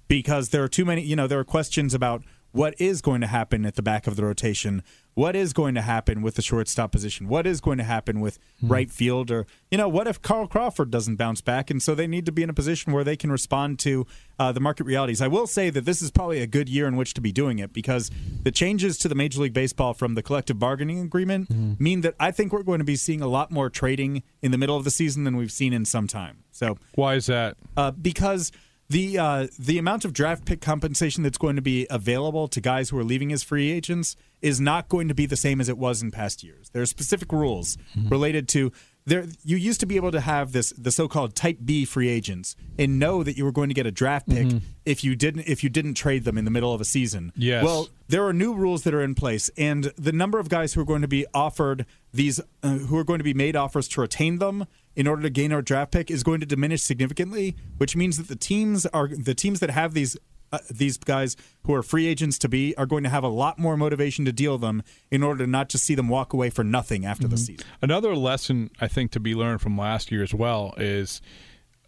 [0.08, 2.22] because there are too many, you know, there are questions about
[2.56, 4.82] what is going to happen at the back of the rotation,
[5.14, 8.38] what is going to happen with the shortstop position, what is going to happen with
[8.62, 11.70] right field, or, you know, what if Carl Crawford doesn't bounce back?
[11.70, 14.06] And so they need to be in a position where they can respond to
[14.38, 15.20] uh, the market realities.
[15.20, 17.58] I will say that this is probably a good year in which to be doing
[17.58, 18.10] it because
[18.42, 22.30] the changes to the Major League Baseball from the collective bargaining agreement mean that I
[22.30, 24.90] think we're going to be seeing a lot more trading in the middle of the
[24.90, 26.44] season than we've seen in some time.
[26.52, 27.56] So, Why is that?
[27.76, 28.50] uh, because
[28.88, 32.90] the uh, the amount of draft pick compensation that's going to be available to guys
[32.90, 35.78] who are leaving as free agents is not going to be the same as it
[35.78, 36.68] was in past years.
[36.70, 37.76] There are specific rules
[38.08, 38.70] related to
[39.04, 39.24] there.
[39.44, 42.98] You used to be able to have this the so-called Type B free agents and
[42.98, 44.48] know that you were going to get a draft pick
[44.84, 47.32] if you didn't if you didn't trade them in the middle of a season.
[47.34, 47.64] Yes.
[47.64, 50.80] Well, there are new rules that are in place, and the number of guys who
[50.80, 54.00] are going to be offered these, uh, who are going to be made offers to
[54.00, 57.54] retain them in order to gain our draft pick, is going to diminish significantly.
[57.76, 60.16] Which means that the teams are the teams that have these
[60.52, 63.58] uh, these guys who are free agents to be are going to have a lot
[63.58, 66.64] more motivation to deal them in order to not just see them walk away for
[66.64, 67.66] nothing after the season.
[67.82, 71.20] Another lesson I think to be learned from last year as well is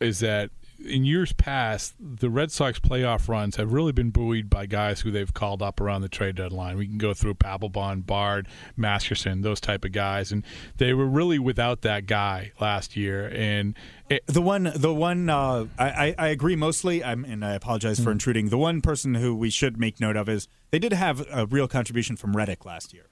[0.00, 0.50] is that
[0.84, 5.10] in years past, the Red Sox playoff runs have really been buoyed by guys who
[5.10, 6.76] they've called up around the trade deadline.
[6.76, 10.44] We can go through Papelbon, Bard, Masterson, those type of guys, and
[10.76, 13.28] they were really without that guy last year.
[13.34, 13.74] And
[14.08, 17.98] it, The one, the one, uh, I, I, I agree mostly, I'm, and I apologize
[18.00, 18.48] for intruding.
[18.48, 21.68] The one person who we should make note of is they did have a real
[21.68, 23.06] contribution from Reddick last year.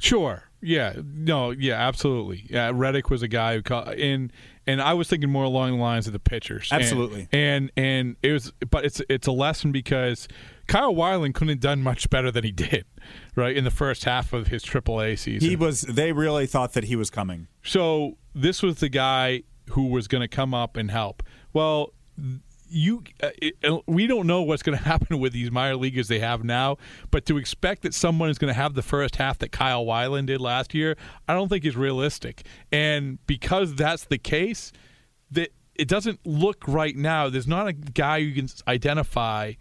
[0.00, 0.44] Sure.
[0.60, 0.94] Yeah.
[1.04, 1.50] No.
[1.50, 1.74] Yeah.
[1.74, 2.46] Absolutely.
[2.48, 2.70] Yeah.
[2.72, 4.32] Reddick was a guy who called and
[4.68, 6.68] and I was thinking more along the lines of the pitchers.
[6.70, 7.26] And- Absolutely.
[7.32, 10.28] And and, it was, but it's it's a lesson because
[10.68, 12.84] Kyle Weiland couldn't have done much better than he did,
[13.34, 15.48] right in the first half of his AAA season.
[15.48, 15.80] He was.
[15.80, 17.48] They really thought that he was coming.
[17.64, 21.22] So this was the guy who was going to come up and help.
[21.52, 21.94] Well,
[22.70, 23.54] you uh, it,
[23.86, 26.76] we don't know what's going to happen with these minor leaguers they have now,
[27.10, 30.26] but to expect that someone is going to have the first half that Kyle Weiland
[30.26, 32.44] did last year, I don't think is realistic.
[32.72, 34.72] And because that's the case,
[35.30, 37.28] that it doesn't look right now.
[37.28, 39.52] There's not a guy you can identify.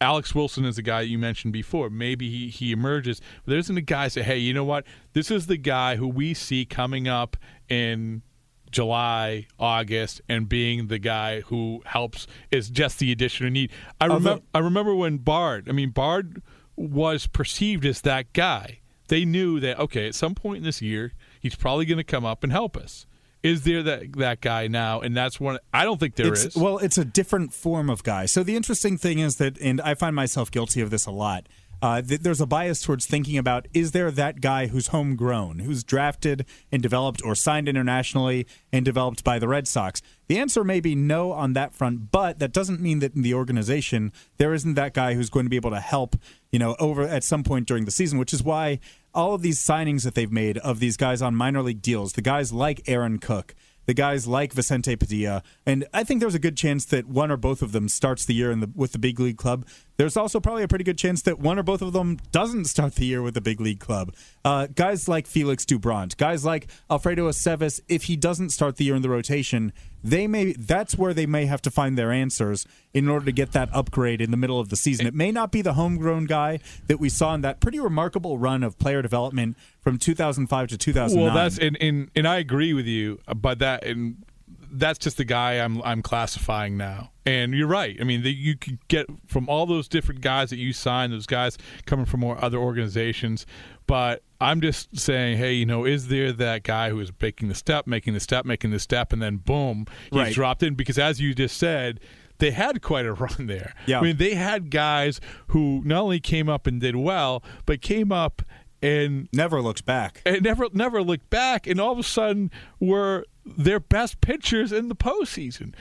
[0.00, 1.90] Alex Wilson is the guy you mentioned before.
[1.90, 3.20] Maybe he, he emerges.
[3.44, 4.84] But there isn't a guy say, hey, you know what?
[5.12, 7.36] This is the guy who we see coming up
[7.68, 8.22] in
[8.70, 13.70] July, August, and being the guy who helps is just the addition of need.
[14.00, 14.42] I remember.
[14.54, 15.68] I remember when Bard.
[15.68, 16.42] I mean, Bard
[16.76, 18.80] was perceived as that guy.
[19.08, 22.24] They knew that okay, at some point in this year, he's probably going to come
[22.24, 23.06] up and help us.
[23.42, 25.00] Is there that that guy now?
[25.00, 25.58] And that's one.
[25.72, 26.46] I don't think there is.
[26.46, 28.26] it's, Well, it's a different form of guy.
[28.26, 31.46] So the interesting thing is that, and I find myself guilty of this a lot.
[31.80, 35.84] Uh, th- there's a bias towards thinking about is there that guy who's homegrown, who's
[35.84, 40.02] drafted and developed or signed internationally and developed by the Red Sox?
[40.26, 43.34] The answer may be no on that front, but that doesn't mean that in the
[43.34, 46.16] organization there isn't that guy who's going to be able to help,
[46.50, 48.80] you know, over at some point during the season, which is why
[49.14, 52.22] all of these signings that they've made of these guys on minor league deals, the
[52.22, 53.54] guys like Aaron Cook,
[53.86, 57.38] the guys like Vicente Padilla, and I think there's a good chance that one or
[57.38, 59.66] both of them starts the year the with the big league club.
[59.98, 62.94] There's also probably a pretty good chance that one or both of them doesn't start
[62.94, 64.14] the year with a big league club.
[64.44, 68.94] Uh, guys like Felix Doubront, guys like Alfredo Aceves, if he doesn't start the year
[68.94, 69.72] in the rotation,
[70.04, 73.50] they may that's where they may have to find their answers in order to get
[73.50, 75.04] that upgrade in the middle of the season.
[75.04, 78.62] It may not be the homegrown guy that we saw in that pretty remarkable run
[78.62, 81.24] of player development from 2005 to 2009.
[81.24, 84.24] Well, that's and, and and I agree with you, but that and
[84.72, 87.10] that's just the guy I'm I'm classifying now.
[87.26, 87.96] And you're right.
[88.00, 91.26] I mean, the, you could get from all those different guys that you signed, those
[91.26, 93.44] guys coming from more other organizations.
[93.86, 97.54] But I'm just saying, hey, you know, is there that guy who is making the
[97.54, 100.32] step, making the step, making the step, and then boom, he's Right.
[100.34, 100.74] dropped in?
[100.74, 102.00] Because as you just said.
[102.40, 103.74] They had quite a run there.
[103.86, 103.98] Yeah.
[103.98, 108.12] I mean, they had guys who not only came up and did well, but came
[108.12, 108.42] up
[108.80, 110.22] and never looked back.
[110.24, 113.24] and never never looked back, and all of a sudden were
[113.56, 115.74] their best pitchers in the postseason.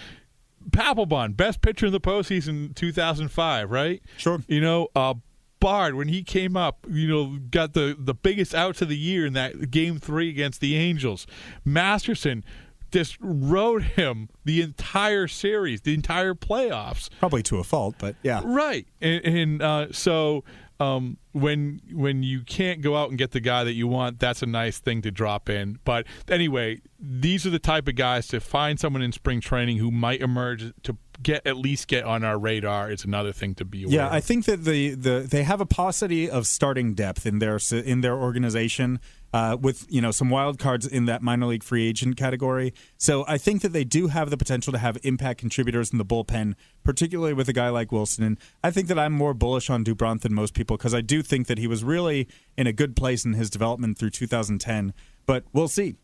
[0.69, 4.01] Papelbon, best pitcher in the postseason, two thousand five, right?
[4.17, 4.41] Sure.
[4.47, 5.15] You know, uh,
[5.60, 9.25] Bard when he came up, you know, got the the biggest outs of the year
[9.25, 11.25] in that game three against the Angels.
[11.65, 12.43] Masterson
[12.91, 17.10] just rode him the entire series, the entire playoffs.
[17.19, 18.41] Probably to a fault, but yeah.
[18.45, 20.43] Right, and, and uh, so
[20.79, 24.41] um, when when you can't go out and get the guy that you want, that's
[24.41, 25.79] a nice thing to drop in.
[25.83, 29.91] But anyway, these are the type of guys to find someone in spring training who
[29.91, 32.91] might emerge to get at least get on our radar.
[32.91, 33.95] It's another thing to be aware.
[33.95, 34.13] Yeah, of.
[34.13, 38.01] I think that the, the they have a paucity of starting depth in their in
[38.01, 38.99] their organization
[39.33, 42.73] uh, with you know some wild cards in that minor league free agent category.
[42.97, 46.05] So I think that they do have the potential to have impact contributors in the
[46.05, 48.23] bullpen, particularly with a guy like Wilson.
[48.23, 51.21] And I think that I'm more bullish on Doubront than most people because I do
[51.21, 54.93] think that he was really in a good place in his development through 2010.
[55.25, 55.95] But we'll see.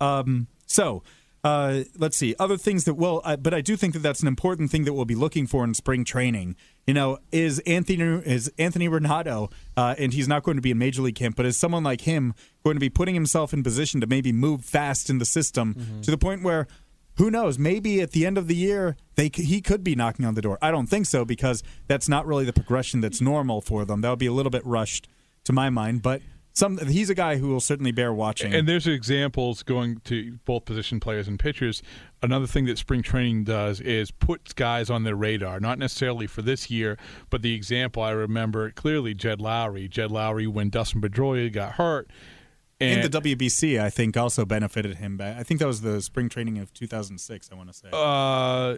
[0.00, 1.02] Um, so
[1.42, 4.28] uh, let's see other things that will, uh, but I do think that that's an
[4.28, 6.56] important thing that we'll be looking for in spring training.
[6.86, 10.78] You know, is Anthony is Anthony Ranaudo, uh, and he's not going to be in
[10.78, 14.00] major league camp, but is someone like him going to be putting himself in position
[14.00, 16.66] to maybe move fast in the system to the point where
[17.16, 17.58] who knows?
[17.58, 20.58] Maybe at the end of the year, they he could be knocking on the door.
[20.60, 24.00] I don't think so because that's not really the progression that's normal for them.
[24.00, 25.06] That would be a little bit rushed
[25.44, 28.54] to my mind, but some he's a guy who will certainly bear watching.
[28.54, 31.82] And there's examples going to both position players and pitchers.
[32.22, 36.42] Another thing that spring training does is puts guys on their radar, not necessarily for
[36.42, 36.98] this year,
[37.30, 39.88] but the example I remember clearly Jed Lowrie.
[39.88, 42.10] Jed Lowrie, when Dustin Pedroia got hurt,
[42.80, 45.16] and And the WBC, I think, also benefited him.
[45.18, 45.38] Back.
[45.38, 47.50] I think that was the spring training of 2006.
[47.52, 47.88] I want to say.
[47.92, 48.76] uh,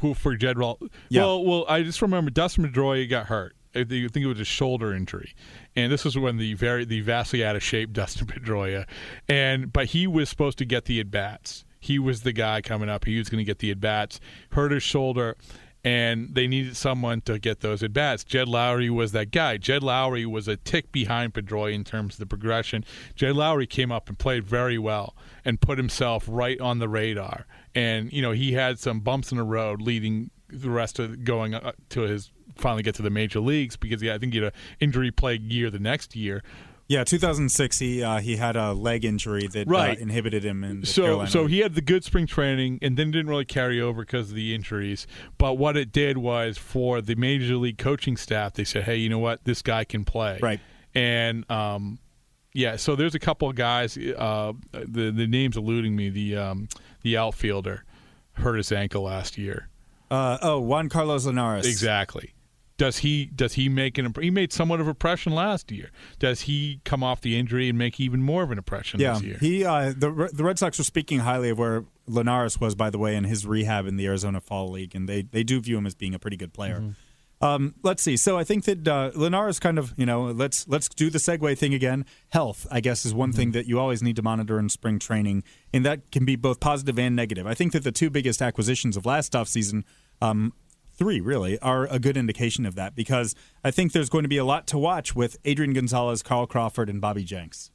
[0.00, 0.78] Who for Jed Roll?
[1.08, 1.22] Yeah.
[1.22, 3.54] Well, well, I just remember Dustin Pedroia got hurt.
[3.74, 5.34] I think it was a shoulder injury,
[5.74, 8.86] and this was when the very the vastly out of shape Dustin Pedroia,
[9.28, 11.64] and but he was supposed to get the at bats.
[11.80, 13.04] He was the guy coming up.
[13.04, 14.20] He was going to get the at bats.
[14.50, 15.36] Hurt his shoulder,
[15.84, 18.24] and they needed someone to get those at bats.
[18.24, 19.56] Jed Lowrie was that guy.
[19.56, 22.84] Jed Lowrie was a tick behind Pedroia in terms of the progression.
[23.16, 27.46] Jed Lowrie came up and played very well and put himself right on the radar.
[27.74, 31.54] And you know he had some bumps in the road leading the rest of going
[31.54, 34.52] uh, to his finally get to the major leagues because yeah, I think he had
[34.52, 36.42] an injury plagued year the next year.
[36.88, 37.78] Yeah, 2006.
[37.78, 39.96] He uh, he had a leg injury that Right.
[39.96, 43.10] uh, inhibited him in So Carolina so he had the good spring training and then
[43.10, 45.06] didn't really carry over because of the injuries.
[45.38, 49.08] But what it did was for the major league coaching staff, they said, "Hey, you
[49.08, 49.44] know what?
[49.44, 50.60] This guy can play." Right.
[50.94, 51.98] And um,
[52.52, 53.96] yeah, so there's a couple of guys.
[53.96, 56.10] Uh, the the name's eluding me.
[56.10, 56.68] The um,
[57.02, 57.84] the outfielder
[58.32, 59.68] hurt his ankle last year.
[60.10, 61.66] Uh, oh, Juan Carlos Linares.
[61.66, 62.34] Exactly.
[62.78, 65.90] Does he does he make an imp- he made somewhat of an impression last year?
[66.18, 69.22] Does he come off the injury and make even more of an impression Yeah, this
[69.22, 69.36] year?
[69.40, 72.98] he uh, the the Red Sox were speaking highly of where Linares was, by the
[72.98, 75.86] way, in his rehab in the Arizona Fall League, and they they do view him
[75.86, 76.76] as being a pretty good player.
[76.80, 76.90] Mm-hmm.
[77.44, 78.16] Um, let's see.
[78.16, 81.58] So I think that uh, Linares kind of you know let's let's do the segue
[81.58, 82.04] thing again.
[82.30, 83.36] Health, I guess, is one Mm-hmm.
[83.36, 85.42] thing that you always need to monitor in spring training,
[85.74, 87.46] and that can be both positive and negative.
[87.46, 89.82] I think that the two biggest acquisitions of last offseason
[90.20, 90.52] um,
[91.02, 93.34] three really are a good indication of that because
[93.64, 96.88] I think there's going to be a lot to watch with Adrian Gonzalez, Carl Crawford,
[96.88, 97.72] and Bobby Jenks.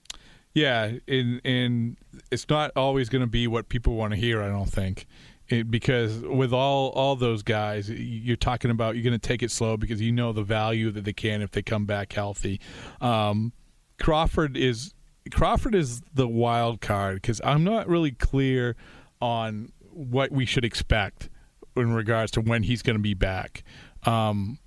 [0.53, 1.97] Yeah, and and
[2.31, 4.41] it's not always going to be what people want to hear.
[4.41, 5.07] I don't think,
[5.49, 9.51] it, because with all all those guys, you're talking about you're going to take it
[9.51, 12.61] slow because you know the value that they can if they come back healthy.
[13.01, 13.51] Um,
[13.99, 14.93] Crawford is
[15.31, 18.77] Crawford is the wild card because I'm not really clear
[19.19, 21.29] on what we should expect
[21.77, 23.63] in regards to when he's going to be back.
[24.03, 24.59] Um,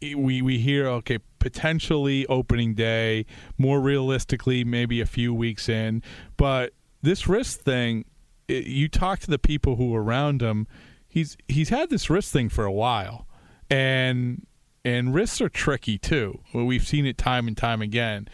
[0.00, 6.02] we we hear okay potentially opening day more realistically maybe a few weeks in.
[6.36, 8.04] But this wrist thing
[8.46, 10.66] it, you talk to the people who are around him
[11.08, 13.26] he's he's had this wrist thing for a while.
[13.70, 14.46] And
[14.84, 16.40] and wrists are tricky too.
[16.54, 18.28] We've seen it time and time again.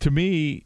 [0.00, 0.64] To me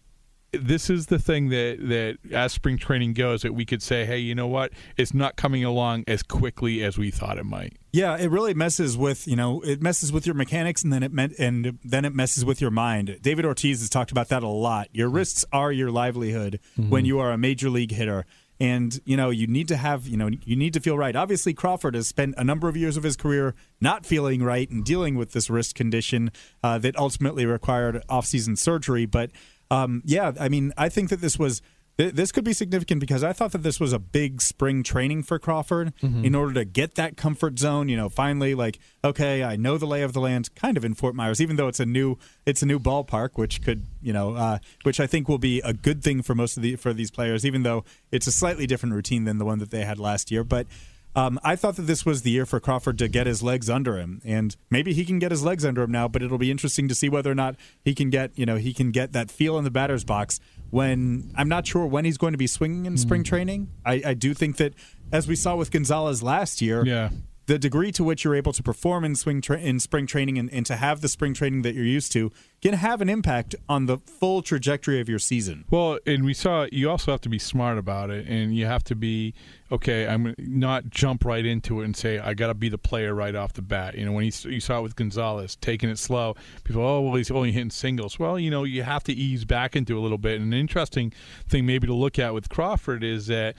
[0.61, 4.19] this is the thing that that as spring training goes that we could say hey
[4.19, 8.17] you know what it's not coming along as quickly as we thought it might Yeah,
[8.19, 11.35] it really messes with you know it messes with your mechanics and then it meant
[11.39, 13.19] and then it messes with your mind.
[13.23, 14.89] David Ortiz has talked about that a lot.
[14.93, 18.27] Your wrists are your livelihood when you are a major league hitter.
[18.61, 21.15] And you know you need to have you know you need to feel right.
[21.15, 24.85] Obviously, Crawford has spent a number of years of his career not feeling right and
[24.85, 26.31] dealing with this wrist condition
[26.63, 29.07] uh, that ultimately required off-season surgery.
[29.07, 29.31] But
[29.75, 31.63] um, yeah, I mean, I think that this was
[31.99, 35.23] th- this could be significant because I thought that this was a big spring training
[35.23, 35.93] for Crawford
[36.25, 37.89] in order to get that comfort zone.
[37.89, 40.95] You know, finally, like, okay, I know the lay of the land, kind of in
[40.95, 44.35] Fort Myers, even though it's a new it's a new ballpark, which could you know,
[44.35, 47.11] uh, which I think will be a good thing for most of the for these
[47.11, 50.31] players, even though it's a slightly different routine than the one that they had last
[50.31, 50.67] year, but.
[51.17, 53.97] Um, I thought that this was the year for Crawford to get his legs under
[53.99, 56.09] him, and maybe he can get his legs under him now.
[56.09, 58.75] But it'll be interesting to see whether or not he can get, you know, he
[58.75, 60.41] can get that feel in the batter's box.
[60.71, 63.69] When I'm not sure when he's going to be swinging in spring training.
[63.87, 64.75] I, I do think that,
[65.13, 67.11] as we saw with Gonzalez last year, Yeah.
[67.47, 70.53] The degree to which you're able to perform in swing tra- in spring training and,
[70.53, 72.31] and to have the spring training that you're used to
[72.63, 75.65] can have an impact on the full trajectory of your season.
[75.71, 78.83] Well, and we saw you also have to be smart about it, and you have
[78.85, 79.35] to be
[79.71, 80.07] okay.
[80.07, 83.35] I'm not jump right into it and say I got to be the player right
[83.35, 83.97] off the bat.
[83.97, 87.15] You know, when you, you saw it with Gonzalez taking it slow, people, oh well,
[87.15, 88.19] he's only hitting singles.
[88.19, 90.41] Well, you know, you have to ease back into a little bit.
[90.41, 91.13] And an interesting
[91.49, 93.55] thing maybe to look at with Crawford is that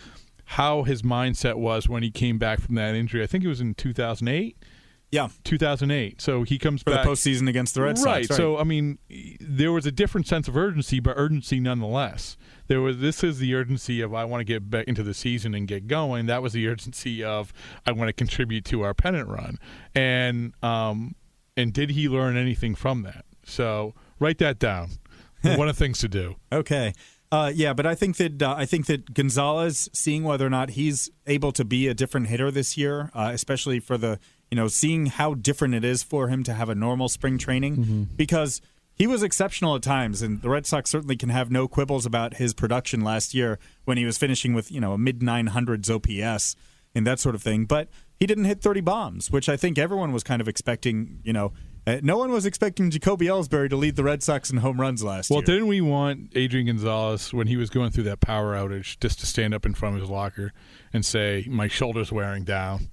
[0.46, 3.24] how his mindset was when he came back from that injury.
[3.24, 4.58] I think it was in 2008.
[5.12, 6.20] Yeah, 2008.
[6.20, 8.06] So he comes for back the postseason against the Red Sox.
[8.06, 8.26] right.
[8.26, 8.98] So I mean,
[9.40, 12.38] there was a different sense of urgency, but urgency nonetheless.
[12.68, 15.54] There was this is the urgency of I want to get back into the season
[15.54, 16.26] and get going.
[16.26, 17.54] That was the urgency of
[17.86, 19.58] I want to contribute to our pennant run.
[19.94, 21.16] And um
[21.56, 23.26] and did he learn anything from that?
[23.46, 24.90] So write that down.
[25.44, 26.36] One of the things to do.
[26.52, 26.92] Okay.
[27.32, 30.72] Uh, yeah, but I think that uh, I think that Gonzalez, seeing whether or not
[30.72, 34.20] he's able to be a different hitter this year, uh, especially for the
[34.52, 38.10] you know seeing how different it is for him to have a normal spring training,
[38.16, 38.62] because
[38.94, 42.36] he was exceptional at times, and the Red Sox certainly can have no quibbles about
[42.36, 46.56] his production last year when he was finishing with you know a mid 900s OPS
[46.94, 47.66] and that sort of thing.
[47.66, 51.20] But he didn't hit 30 bombs, which I think everyone was kind of expecting.
[51.24, 51.54] You know,
[51.88, 55.04] uh, no one was expecting Jacoby Ellsbury to lead the Red Sox in home runs
[55.04, 55.46] last Well, year.
[55.48, 59.20] Well, didn't we want Adrian Gonzalez when he was going through that power outage just
[59.20, 60.52] to stand up in front of his locker
[60.94, 62.90] and say, "My shoulder's wearing down,"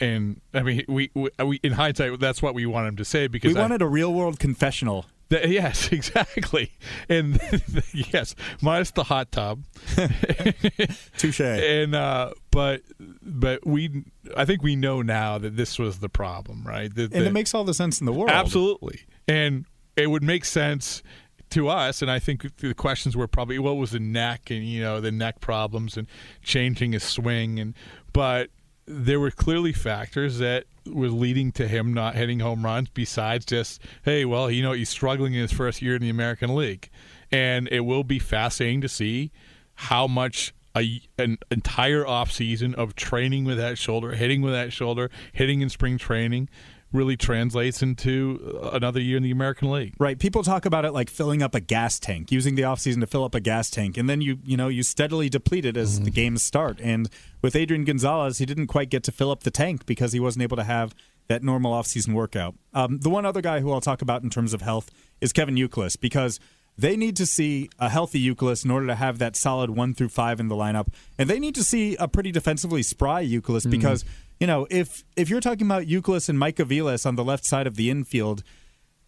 [0.00, 3.26] and I mean, we, we, we in hindsight, that's what we want him to say
[3.26, 5.06] because we I- wanted a real world confessional.
[5.30, 6.72] Th- yes, exactly.
[7.08, 7.40] And
[7.94, 9.64] yes, minus the hot tub.
[11.18, 11.40] Touche.
[11.40, 12.82] And uh, but
[13.22, 14.04] but we
[14.36, 16.94] I think we know now that this was the problem, right?
[16.94, 18.30] That, and that- it makes all the sense in the world.
[18.30, 19.00] absolutely.
[19.28, 19.66] And
[19.96, 21.02] it would make sense
[21.50, 24.80] to us and I think the questions were probably what was the neck and you
[24.80, 26.06] know the neck problems and
[26.42, 27.74] changing his swing and
[28.12, 28.50] but
[28.86, 33.80] there were clearly factors that were leading to him not hitting home runs besides just
[34.04, 36.90] hey well you know he's struggling in his first year in the American League.
[37.32, 39.30] And it will be fascinating to see
[39.74, 45.10] how much a, an entire offseason of training with that shoulder hitting with that shoulder
[45.32, 46.48] hitting in spring training
[46.92, 50.18] really translates into uh, another year in the American League Right.
[50.18, 53.24] People talk about it like filling up a gas tank, using the offseason to fill
[53.24, 56.06] up a gas tank, and then you you know you steadily deplete it as the
[56.06, 56.14] mm-hmm.
[56.14, 56.80] games start.
[56.80, 57.08] And
[57.42, 60.42] with Adrian Gonzalez, he didn't quite get to fill up the tank because he wasn't
[60.42, 60.94] able to have
[61.28, 62.54] that normal offseason workout.
[62.74, 65.54] Um, the one other guy who I'll talk about in terms of health is Kevin
[65.54, 66.40] Youkilis because
[66.76, 70.08] they need to see a healthy Youkilis in order to have that solid one through
[70.08, 70.88] five in the lineup,
[71.18, 73.70] and they need to see a pretty defensively spry Youkilis mm-hmm.
[73.70, 74.04] because
[74.40, 77.66] you know if if you're talking about Youkilis and Mike Aviles on the left side
[77.66, 78.42] of the infield.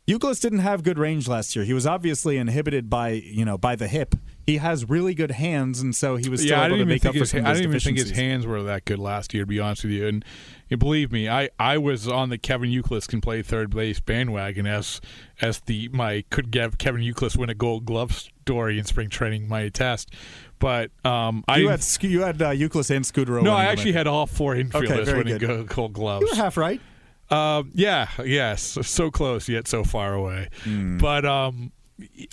[0.08, 1.64] Youkilis didn't have good range last year.
[1.64, 4.16] He was obviously inhibited by you know by the hip.
[4.44, 6.88] He has really good hands, and so he was still yeah, I able to even
[6.88, 8.98] make think up for his, some I didn't even think his hands were that good
[8.98, 9.44] last year.
[9.44, 10.24] To be honest with you, and,
[10.70, 14.66] and believe me, I, I was on the Kevin Youkilis can play third base bandwagon
[14.66, 15.00] as
[15.40, 19.48] as the my could get Kevin Youkilis win a Gold Glove story in spring training
[19.48, 20.10] my test.
[20.58, 23.42] But um, I You had Sc- you had uh, Youkilis and Scutaro.
[23.42, 25.66] no, I actually had all four infielders very winning good.
[25.68, 26.22] Gold, Gloves.
[26.22, 26.80] You were half right.
[27.30, 30.48] Um, yeah, yes, so close yet so far away.
[30.64, 30.98] Hmm.
[30.98, 31.72] But um,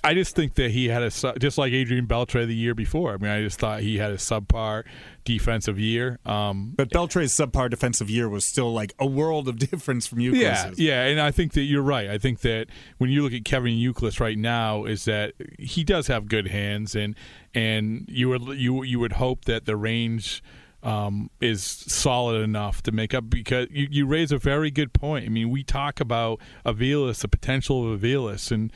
[0.04, 3.12] I just think that he had a just like Adrian Beltre the year before.
[3.14, 4.84] I mean, I just thought he had a subpar
[5.24, 6.18] defensive year.
[6.24, 10.78] Um, But Beltre's subpar defensive year was still like a world of difference from Youkilis's.
[10.78, 12.08] yeah, yeah, and I think that you're right.
[12.08, 12.66] I think that
[12.98, 16.94] when you look at Kevin Youkilis right now, is that he does have good hands,
[16.94, 17.14] and
[17.54, 20.42] and you would you you would hope that the range
[20.82, 25.26] um, is solid enough to make up because you, you raise a very good point.
[25.26, 28.72] I mean, we talk about Aviles, the potential of Aviles, and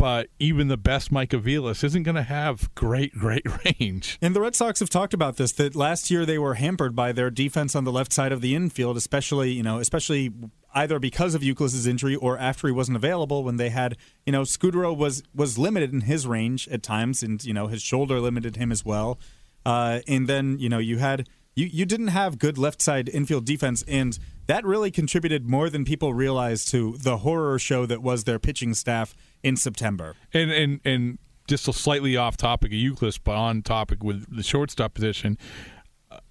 [0.00, 3.46] but even the best Mike Aviles isn't going to have great great
[3.80, 4.18] range.
[4.22, 7.12] And the Red Sox have talked about this that last year they were hampered by
[7.12, 10.32] their defense on the left side of the infield, especially you know, especially
[10.74, 13.44] either because of Youkilis's injury or after he wasn't available.
[13.44, 17.44] When they had you know, Scutaro was was limited in his range at times, and
[17.44, 19.20] you know his shoulder limited him as well.
[19.66, 23.44] Uh, and then you know you had you you didn't have good left side infield
[23.44, 28.24] defense, and that really contributed more than people realized to the horror show that was
[28.24, 30.16] their pitching staff in September.
[30.32, 34.42] And and and just a slightly off topic of Youkilis, but on topic with the
[34.42, 35.36] shortstop position.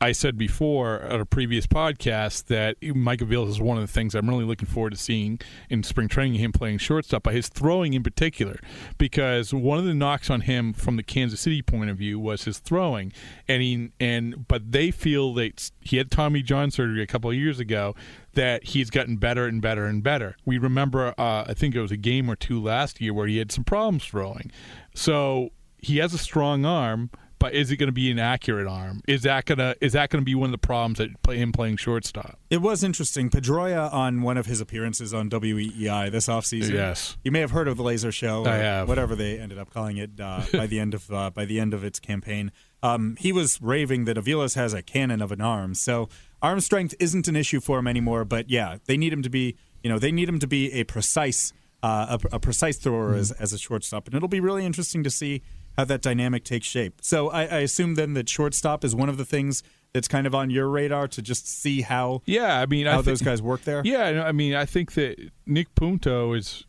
[0.02, 4.14] I said before at a previous podcast that Mike Avila is one of the things
[4.14, 6.40] I'm really looking forward to seeing in spring training.
[6.40, 8.60] Him playing shortstop, by his throwing in particular,
[8.98, 12.44] because one of the knocks on him from the Kansas City point of view was
[12.44, 13.14] his throwing,
[13.48, 17.36] and he and but they feel that he had Tommy John surgery a couple of
[17.36, 17.96] years ago
[18.34, 20.36] that he's gotten better and better and better.
[20.46, 23.38] We remember, uh, I think it was a game or two last year where he
[23.38, 24.52] had some problems throwing.
[24.94, 27.10] So he has a strong arm,
[27.40, 29.02] but is it going to be an accurate arm?
[29.08, 31.52] Is that gonna is that going to be one of the problems that play him
[31.52, 32.38] playing shortstop?
[32.50, 33.30] It was interesting.
[33.30, 36.74] Pedroia on one of his appearances on WEEI this offseason.
[36.74, 37.18] Yes.
[37.24, 38.46] You may have heard of the Laser Show.
[38.46, 38.90] I have.
[38.90, 41.74] Whatever they ended up calling it uh, by the end of uh, by the end
[41.74, 42.52] of its campaign.
[42.84, 45.74] Um, he was raving that Aviles has a cannon of an arm.
[45.76, 46.10] So
[46.42, 48.26] arm strength isn't an issue for him anymore.
[48.26, 49.56] But yeah, they need him to be.
[49.84, 53.32] You know, they need him to be a precise uh, a, a precise thrower as,
[53.32, 55.42] as a shortstop, and it'll be really interesting to see
[55.78, 57.00] how that dynamic takes shape.
[57.02, 59.64] So I, I assume then that shortstop is one of the things
[59.94, 63.02] that's kind of on your radar to just see how Yeah, I mean, I how
[63.02, 63.82] those guys work there.
[63.84, 66.66] Yeah, I mean, I think that Nick Punto is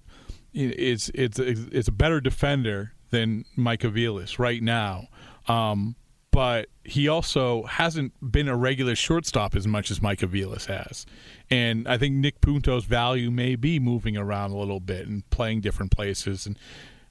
[0.53, 5.09] is it's it's a better defender than Mike Aviles right now.
[5.49, 5.97] Um,
[6.33, 11.05] but he also hasn't been a regular shortstop as much as Mike Aviles has.
[11.51, 15.61] And I think Nick Punto's value may be moving around a little bit and playing
[15.61, 16.47] different places.
[16.47, 16.57] And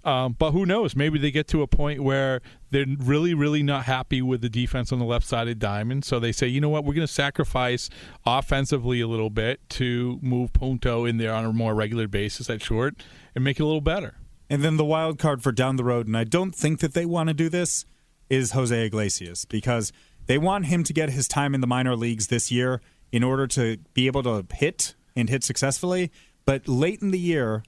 [0.06, 0.96] um, but who knows?
[0.96, 2.42] Maybe they get to a point where
[2.72, 6.06] they're really, really not happy with the defense on the left side of diamond.
[6.06, 7.90] So they say, you know what, we're going to sacrifice
[8.26, 12.64] offensively a little bit to move Punto in there on a more regular basis at
[12.64, 12.96] short
[13.36, 14.16] and make it a little better.
[14.50, 17.06] And then the wild card for down the road, and I don't think that they
[17.06, 17.86] want to do this,
[18.30, 19.92] is Jose Iglesias because
[20.28, 22.82] they want him to get his time in the minor leagues this year
[23.12, 26.12] in order to be able to hit and hit successfully.
[26.46, 27.64] But late in the year,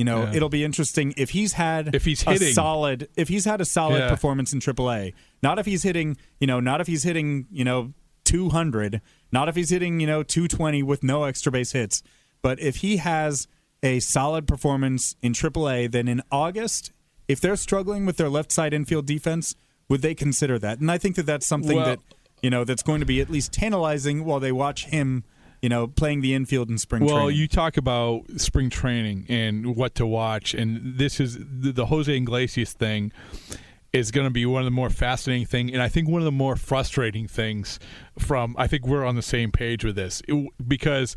[0.00, 0.36] you know, Yeah.
[0.36, 3.98] it'll be interesting if he's had If he's a solid if he's had a solid
[3.98, 4.08] Yeah.
[4.08, 5.12] performance in AAA.
[5.42, 7.92] Not if he's hitting, you know, not if he's hitting, you know,
[8.24, 12.02] 200, not if he's hitting, you know, 220 with no extra base hits,
[12.40, 13.46] but if he has
[13.82, 16.92] a solid performance in AAA, then in August,
[17.28, 19.54] if they're struggling with their left side infield defense,
[19.90, 20.78] would they consider that?
[20.80, 21.98] And I think that that's something Well- that,
[22.42, 25.24] you know, that's going to be at least tantalizing while they watch him,
[25.62, 27.36] you know, playing the infield in spring Well, training.
[27.36, 32.14] you talk about spring training and what to watch, and this is the, the Jose
[32.14, 33.12] Iglesias thing
[33.92, 36.24] is going to be one of the more fascinating thing, and I think one of
[36.24, 37.78] the more frustrating things.
[38.18, 41.16] From I think we're on the same page with this It- because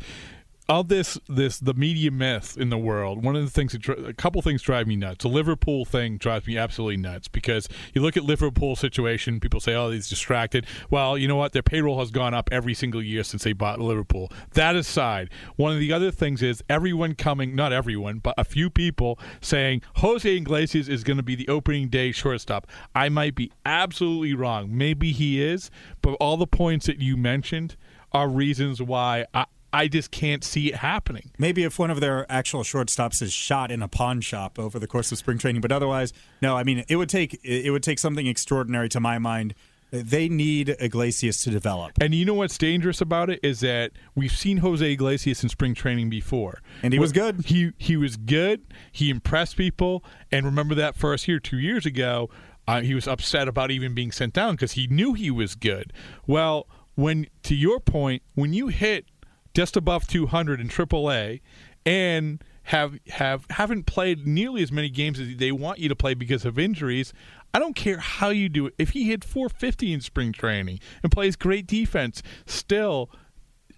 [0.68, 3.22] of this this the media myth in the world.
[3.22, 5.22] One of the things that a couple things drive me nuts.
[5.22, 9.74] The Liverpool thing drives me absolutely nuts because you look at Liverpool situation, people say,
[9.74, 11.52] "Oh, he's distracted." Well, you know what?
[11.52, 14.32] Their payroll has gone up every single year since they bought Liverpool.
[14.54, 18.70] That aside, one of the other things is everyone coming, not everyone, but a few
[18.70, 22.66] people saying Jose Iglesias is going to be the opening day shortstop.
[22.94, 24.76] I might be absolutely wrong.
[24.76, 27.76] Maybe he is, but all the points that you mentioned
[28.12, 29.44] are reasons why I,
[29.74, 31.32] I just can't see it happening.
[31.36, 34.86] Maybe if one of their actual shortstops is shot in a pawn shop over the
[34.86, 36.56] course of spring training, but otherwise, no.
[36.56, 39.54] I mean, it would take it would take something extraordinary to my mind.
[39.90, 44.36] They need Iglesias to develop, And you know what's dangerous about it is that we've
[44.36, 47.44] seen Jose Iglesias in spring training before, And he was good.
[47.44, 48.62] He he was good.
[48.92, 50.04] He impressed people.
[50.30, 52.30] And remember that first year, two years ago,
[52.68, 55.92] uh, he was upset about even being sent down because he knew he was good.
[56.26, 59.06] Well, when to your point, when you hit
[59.54, 61.40] just above 200 in AAA
[61.86, 66.14] and have have haven't played nearly as many games as they want you to play
[66.14, 67.12] because of injuries.
[67.52, 68.74] I don't care how you do it.
[68.78, 73.10] If he hit 450 in spring training and plays great defense, still,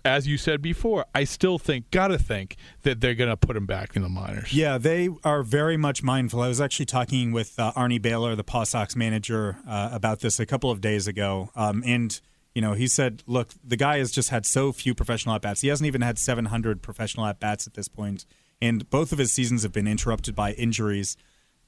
[0.02, 3.94] as you said before, I still think, gotta think that they're gonna put him back
[3.94, 4.54] in the minors.
[4.54, 6.40] Yeah, they are very much mindful.
[6.40, 10.40] I was actually talking with uh, Arnie Beyeler, the Paw Sox manager, uh, about this
[10.40, 11.50] a couple of days ago.
[11.54, 12.18] Um, and,
[12.56, 15.60] you know, he said, look, the guy has just had so few professional at bats.
[15.60, 18.24] He hasn't even had 700 professional at bats at this point,
[18.62, 21.18] And both of his seasons have been interrupted by injuries.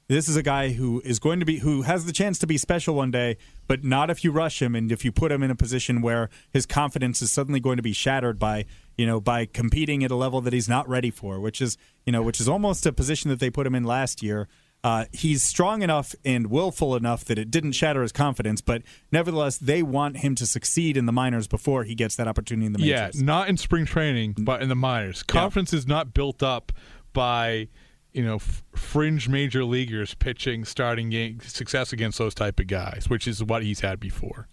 [0.06, 2.56] This is a guy who is going to be who has the chance to be
[2.56, 3.36] special one day,
[3.66, 6.30] but not if you rush him and if you put him in a position where
[6.50, 8.64] his confidence is suddenly going to be shattered by
[8.96, 11.76] you know by competing at a level that he's not ready for, which is
[12.06, 14.48] you know which is almost a position that they put him in last year.
[14.84, 19.58] Uh, he's strong enough and willful enough that it didn't shatter his confidence, but nevertheless,
[19.58, 22.80] they want him to succeed in the minors before he gets that opportunity in the
[22.80, 23.22] Yeah, majors.
[23.22, 25.22] not in spring training, but in the minors.
[25.24, 26.70] Confidence is not built up
[27.12, 27.68] by
[28.12, 33.06] you know f- fringe major leaguers pitching, starting game success against those type of guys,
[33.08, 34.46] which is what he's had before.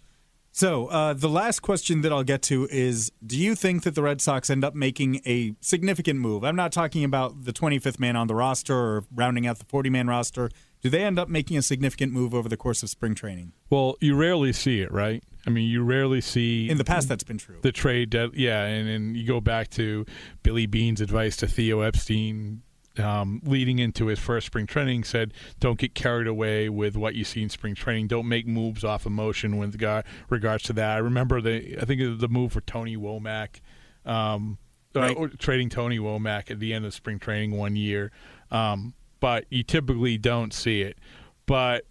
[0.56, 4.00] So, uh, the last question that I'll get to is Do you think that the
[4.02, 6.44] Red Sox end up making a significant move?
[6.44, 9.90] I'm not talking about the 25th man on the roster or rounding out the 40
[9.90, 10.48] man roster.
[10.80, 13.52] Do they end up making a significant move over the course of spring training?
[13.68, 15.22] Well, you rarely see it, right?
[15.46, 17.58] I mean, you rarely see In the past, that's been true.
[17.60, 18.14] the trade.
[18.32, 20.06] Yeah, and and you go back to
[20.42, 22.62] Billy Beane's advice to Theo Epstein.
[22.98, 27.24] Um, leading into his first spring training, said, "Don't get carried away with what you
[27.24, 28.06] see in spring training.
[28.06, 32.20] Don't make moves off emotion with regard, regards to that." I remember the, I think
[32.20, 33.60] the move for Tony Womack,
[34.04, 34.58] um,
[34.94, 35.38] Right.
[35.38, 38.12] trading Tony Womack at the end of spring training one year,
[38.50, 40.96] um, but you typically don't see it.
[41.44, 41.84] But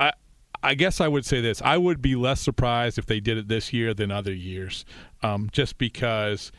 [0.00, 0.14] I,
[0.60, 3.46] I guess I would say this: I would be less surprised if they did it
[3.46, 4.84] this year than other years,
[5.22, 6.50] um, just because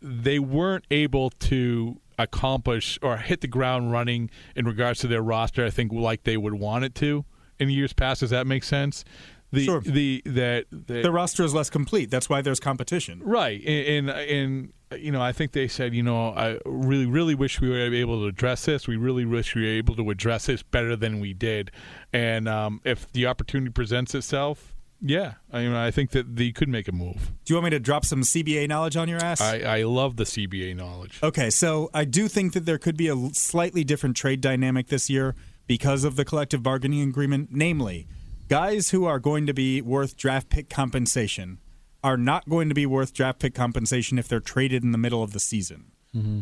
[0.00, 5.64] they weren't able to accomplish or hit the ground running in regards to their roster.
[5.64, 7.24] I think like they would want it to
[7.58, 8.20] in years past.
[8.20, 9.04] Does that make sense?
[9.52, 9.80] The, Sure.
[9.80, 12.10] The that the, the roster is less complete.
[12.10, 13.20] That's why there's competition.
[13.22, 17.34] Right, and, and and you know, I think they said, you know, I really, really
[17.34, 18.86] wish we were able to address this.
[18.86, 21.70] We really wish we were able to address this better than we did.
[22.12, 24.74] And um, if the opportunity presents itself,
[25.04, 27.32] yeah, I mean, I think that they could make a move.
[27.44, 29.40] Do you want me to drop some CBA knowledge on your ass?
[29.40, 31.18] I, I love the CBA knowledge.
[31.22, 35.10] Okay, so I do think that there could be a slightly different trade dynamic this
[35.10, 35.34] year
[35.66, 37.48] because of the collective bargaining agreement.
[37.50, 38.06] Namely,
[38.48, 41.58] guys who are going to be worth draft pick compensation
[42.04, 45.22] are not going to be worth draft pick compensation if they're traded in the middle
[45.22, 45.86] of the season.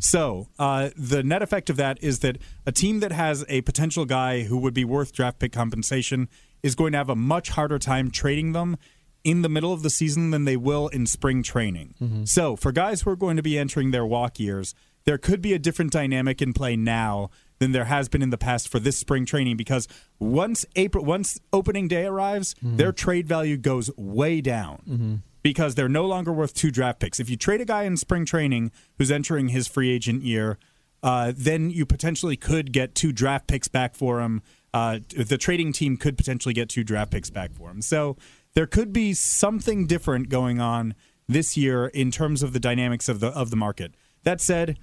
[0.01, 4.05] So uh, the net effect of that is that a team that has a potential
[4.05, 6.29] guy who would be worth draft pick compensation
[6.63, 8.77] is going to have a much harder time trading them
[9.23, 11.95] in the middle of the season than they will in spring training.
[12.01, 12.25] Mm-hmm.
[12.25, 15.53] So for guys who are going to be entering their walk years, there could be
[15.53, 18.97] a different dynamic in play now than there has been in the past for this
[18.97, 19.87] spring training because
[20.19, 22.77] once April once opening day arrives, mm-hmm.
[22.77, 25.15] their trade value goes way down mm-hmm.
[25.43, 27.21] because they're no longer worth two draft picks.
[27.21, 30.59] If you trade a guy in spring training who's entering his free agent year,
[31.03, 34.43] uh, then you potentially could get two draft picks back for him.
[34.73, 37.83] Uh, the trading team could potentially get two draft picks back for him.
[37.83, 38.17] So
[38.55, 40.95] there could be something different going on
[41.29, 43.95] this year in terms of the dynamics of the of the market.
[44.25, 44.79] That said,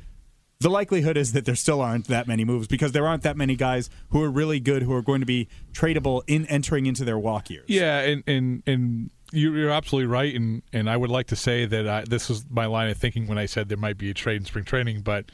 [0.59, 3.55] the likelihood is that there still aren't that many moves because there aren't that many
[3.55, 7.19] guys who are really good who are going to be tradable in entering into their
[7.19, 7.65] walk years.
[7.67, 11.87] Yeah, and and and you're absolutely right, and and I would like to say that
[11.87, 14.37] I, this was my line of thinking when I said there might be a trade
[14.37, 15.25] in spring training, but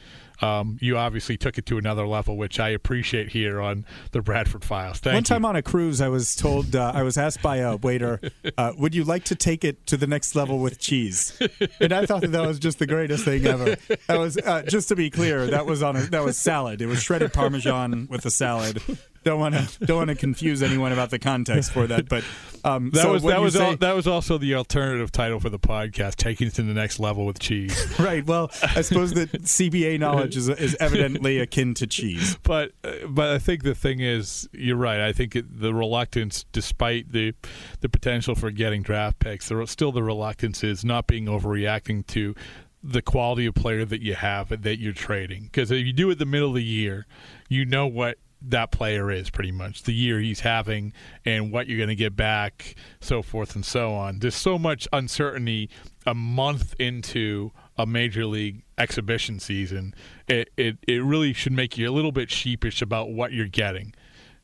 [0.41, 4.63] um, you obviously took it to another level, which I appreciate here on the Bradford
[4.63, 4.99] Files.
[4.99, 5.27] Thank One you.
[5.27, 8.19] time on a cruise, I was told uh, I was asked by a waiter,
[8.57, 11.39] uh, "Would you like to take it to the next level with cheese?"
[11.79, 13.75] And I thought that that was just the greatest thing ever.
[14.07, 16.81] That was uh, just to be clear, that was on a, that was salad.
[16.81, 18.81] It was shredded Parmesan with a salad.
[19.23, 22.23] Don't want to don't want to confuse anyone about the context for that, but
[22.63, 25.49] um, that so was that was say- al- that was also the alternative title for
[25.49, 27.87] the podcast, taking it to the next level with cheese.
[27.99, 28.25] right.
[28.25, 32.37] Well, I suppose that CBA knowledge is is evidently akin to cheese.
[32.43, 34.99] but uh, but I think the thing is, you're right.
[34.99, 37.33] I think it, the reluctance, despite the
[37.81, 42.35] the potential for getting draft picks, there still the reluctance is not being overreacting to
[42.83, 45.43] the quality of player that you have that you're trading.
[45.43, 47.05] Because if you do it the middle of the year,
[47.47, 50.91] you know what that player is pretty much the year he's having
[51.25, 54.19] and what you're going to get back, so forth and so on.
[54.19, 55.69] There's so much uncertainty
[56.05, 59.95] a month into a major league exhibition season.
[60.27, 63.93] It it, it really should make you a little bit sheepish about what you're getting.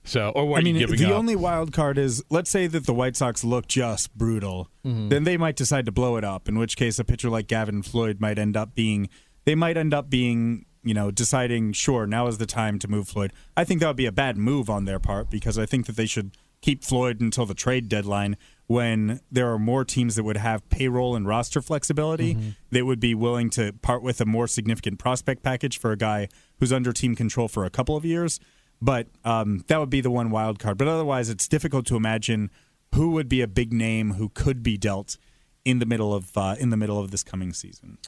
[0.06, 1.20] So or what I mean, you're giving the up.
[1.20, 5.10] only wild card is let's say that the White Sox look just brutal, Mm-hmm.
[5.10, 6.48] then they might decide to blow it up.
[6.48, 9.10] In which case, a pitcher like Gavin Floyd might end up being
[9.46, 13.08] they might end up being you know deciding sure now is the time to move
[13.08, 13.32] Floyd.
[13.56, 15.96] I think that would be a bad move on their part because I think that
[15.96, 16.30] they should
[16.62, 18.36] keep Floyd until the trade deadline
[18.66, 22.50] when there are more teams that would have payroll and roster flexibility Mm-hmm.
[22.72, 26.28] that would be willing to part with a more significant prospect package for a guy
[26.60, 28.40] who's under team control for a couple of years.
[28.82, 30.78] But um, that would be the one wild card.
[30.80, 32.50] But otherwise, it's difficult to imagine
[32.96, 35.18] who would be a big name who could be dealt
[35.66, 38.00] in the middle of uh, in the middle of this coming season.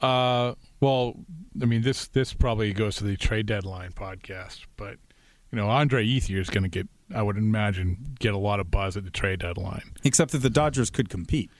[0.00, 1.14] Uh, well,
[1.60, 4.96] I mean this this probably goes to the trade deadline podcast, but
[5.52, 8.70] you know Andre Ethier is going to get, I would imagine, get a lot of
[8.70, 9.92] buzz at the trade deadline.
[10.04, 11.50] Except that the Dodgers could compete.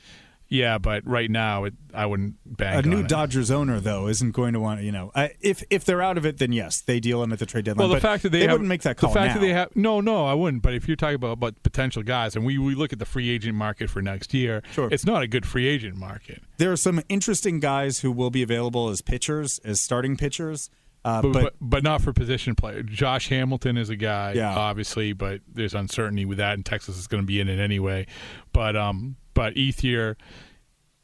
[0.53, 3.09] Yeah, but right now it, I wouldn't bank a new it.
[3.09, 5.13] Dodgers owner, though, isn't going to want you know.
[5.15, 7.67] I, if if they're out of it, then yes, they deal him at the trade
[7.67, 7.89] deadline.
[7.89, 9.35] Well, the fact that they, have, wouldn't make that call The fact now.
[9.35, 10.63] that they have no, no, I wouldn't.
[10.65, 13.31] But if you're talking about, about potential guys, and we, we look at the free
[13.31, 14.89] agent market for next year, Sure.
[14.91, 16.43] it's not a good free agent market.
[16.59, 20.69] there are some interesting guys who will be available as pitchers, as starting pitchers.
[21.05, 22.83] Uh, But, but, but but not for position player.
[22.83, 24.55] Josh Hamilton is a guy, Yeah.
[24.55, 28.07] obviously, but there's uncertainty with that, and Texas is going to be in it anyway.
[28.53, 30.17] But um, but Ethier,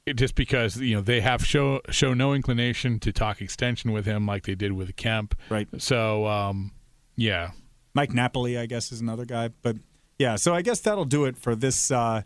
[0.05, 4.05] it, just because you know they have show show no inclination to talk extension with
[4.05, 5.66] him like they did with Kemp, Right.
[5.78, 6.72] So um,
[7.16, 7.53] yeah,
[7.95, 9.49] Mike Napoli, I guess, is another guy.
[9.62, 9.76] But
[10.18, 12.24] yeah, so I guess that'll do it for this uh,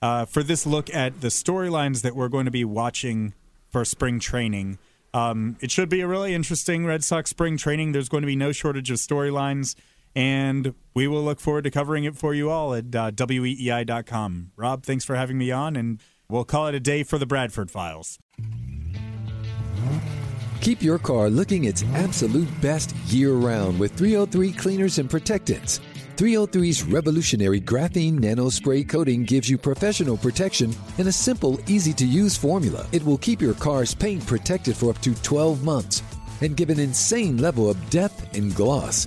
[0.00, 3.34] uh, for this look at the storylines that we're going to be watching
[3.68, 4.78] for spring training.
[5.12, 7.90] Um, it should be a really interesting Red Sox spring training.
[7.90, 9.74] There's going to be no shortage of storylines,
[10.18, 14.50] and we will look forward to covering it for you all at uh, weei.com.
[14.56, 17.70] Rob, thanks for having me on, and we'll call it a day for the Bradford
[17.70, 18.18] Files.
[20.60, 25.78] Keep your car looking its absolute best year round with 303 cleaners and protectants.
[26.16, 32.04] 303's revolutionary graphene nano spray coating gives you professional protection in a simple, easy to
[32.04, 32.84] use formula.
[32.90, 36.02] It will keep your car's paint protected for up to 12 months
[36.40, 39.06] and give an insane level of depth and gloss.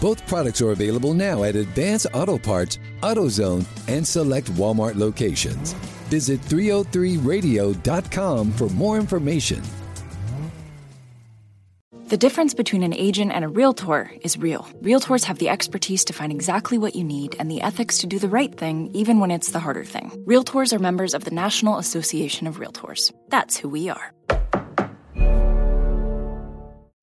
[0.00, 5.72] Both products are available now at Advance Auto Parts, AutoZone, and select Walmart locations.
[6.08, 9.60] Visit 303radio.com for more information.
[12.06, 14.66] The difference between an agent and a realtor is real.
[14.80, 18.18] Realtors have the expertise to find exactly what you need and the ethics to do
[18.18, 20.10] the right thing, even when it's the harder thing.
[20.26, 23.12] Realtors are members of the National Association of Realtors.
[23.28, 24.14] That's who we are.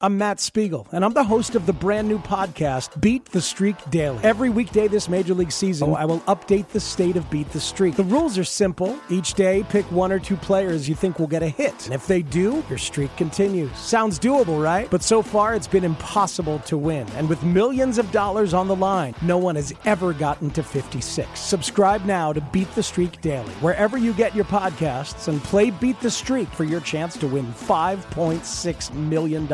[0.05, 3.75] I'm Matt Spiegel, and I'm the host of the brand new podcast, Beat the Streak
[3.89, 4.19] Daily.
[4.23, 7.95] Every weekday this Major League season, I will update the state of Beat the Streak.
[7.95, 8.99] The rules are simple.
[9.09, 11.85] Each day, pick one or two players you think will get a hit.
[11.85, 13.75] And if they do, your streak continues.
[13.75, 14.87] Sounds doable, right?
[14.91, 17.07] But so far, it's been impossible to win.
[17.15, 21.39] And with millions of dollars on the line, no one has ever gotten to 56.
[21.39, 25.99] Subscribe now to Beat the Streak Daily, wherever you get your podcasts, and play Beat
[26.01, 29.47] the Streak for your chance to win $5.6 million.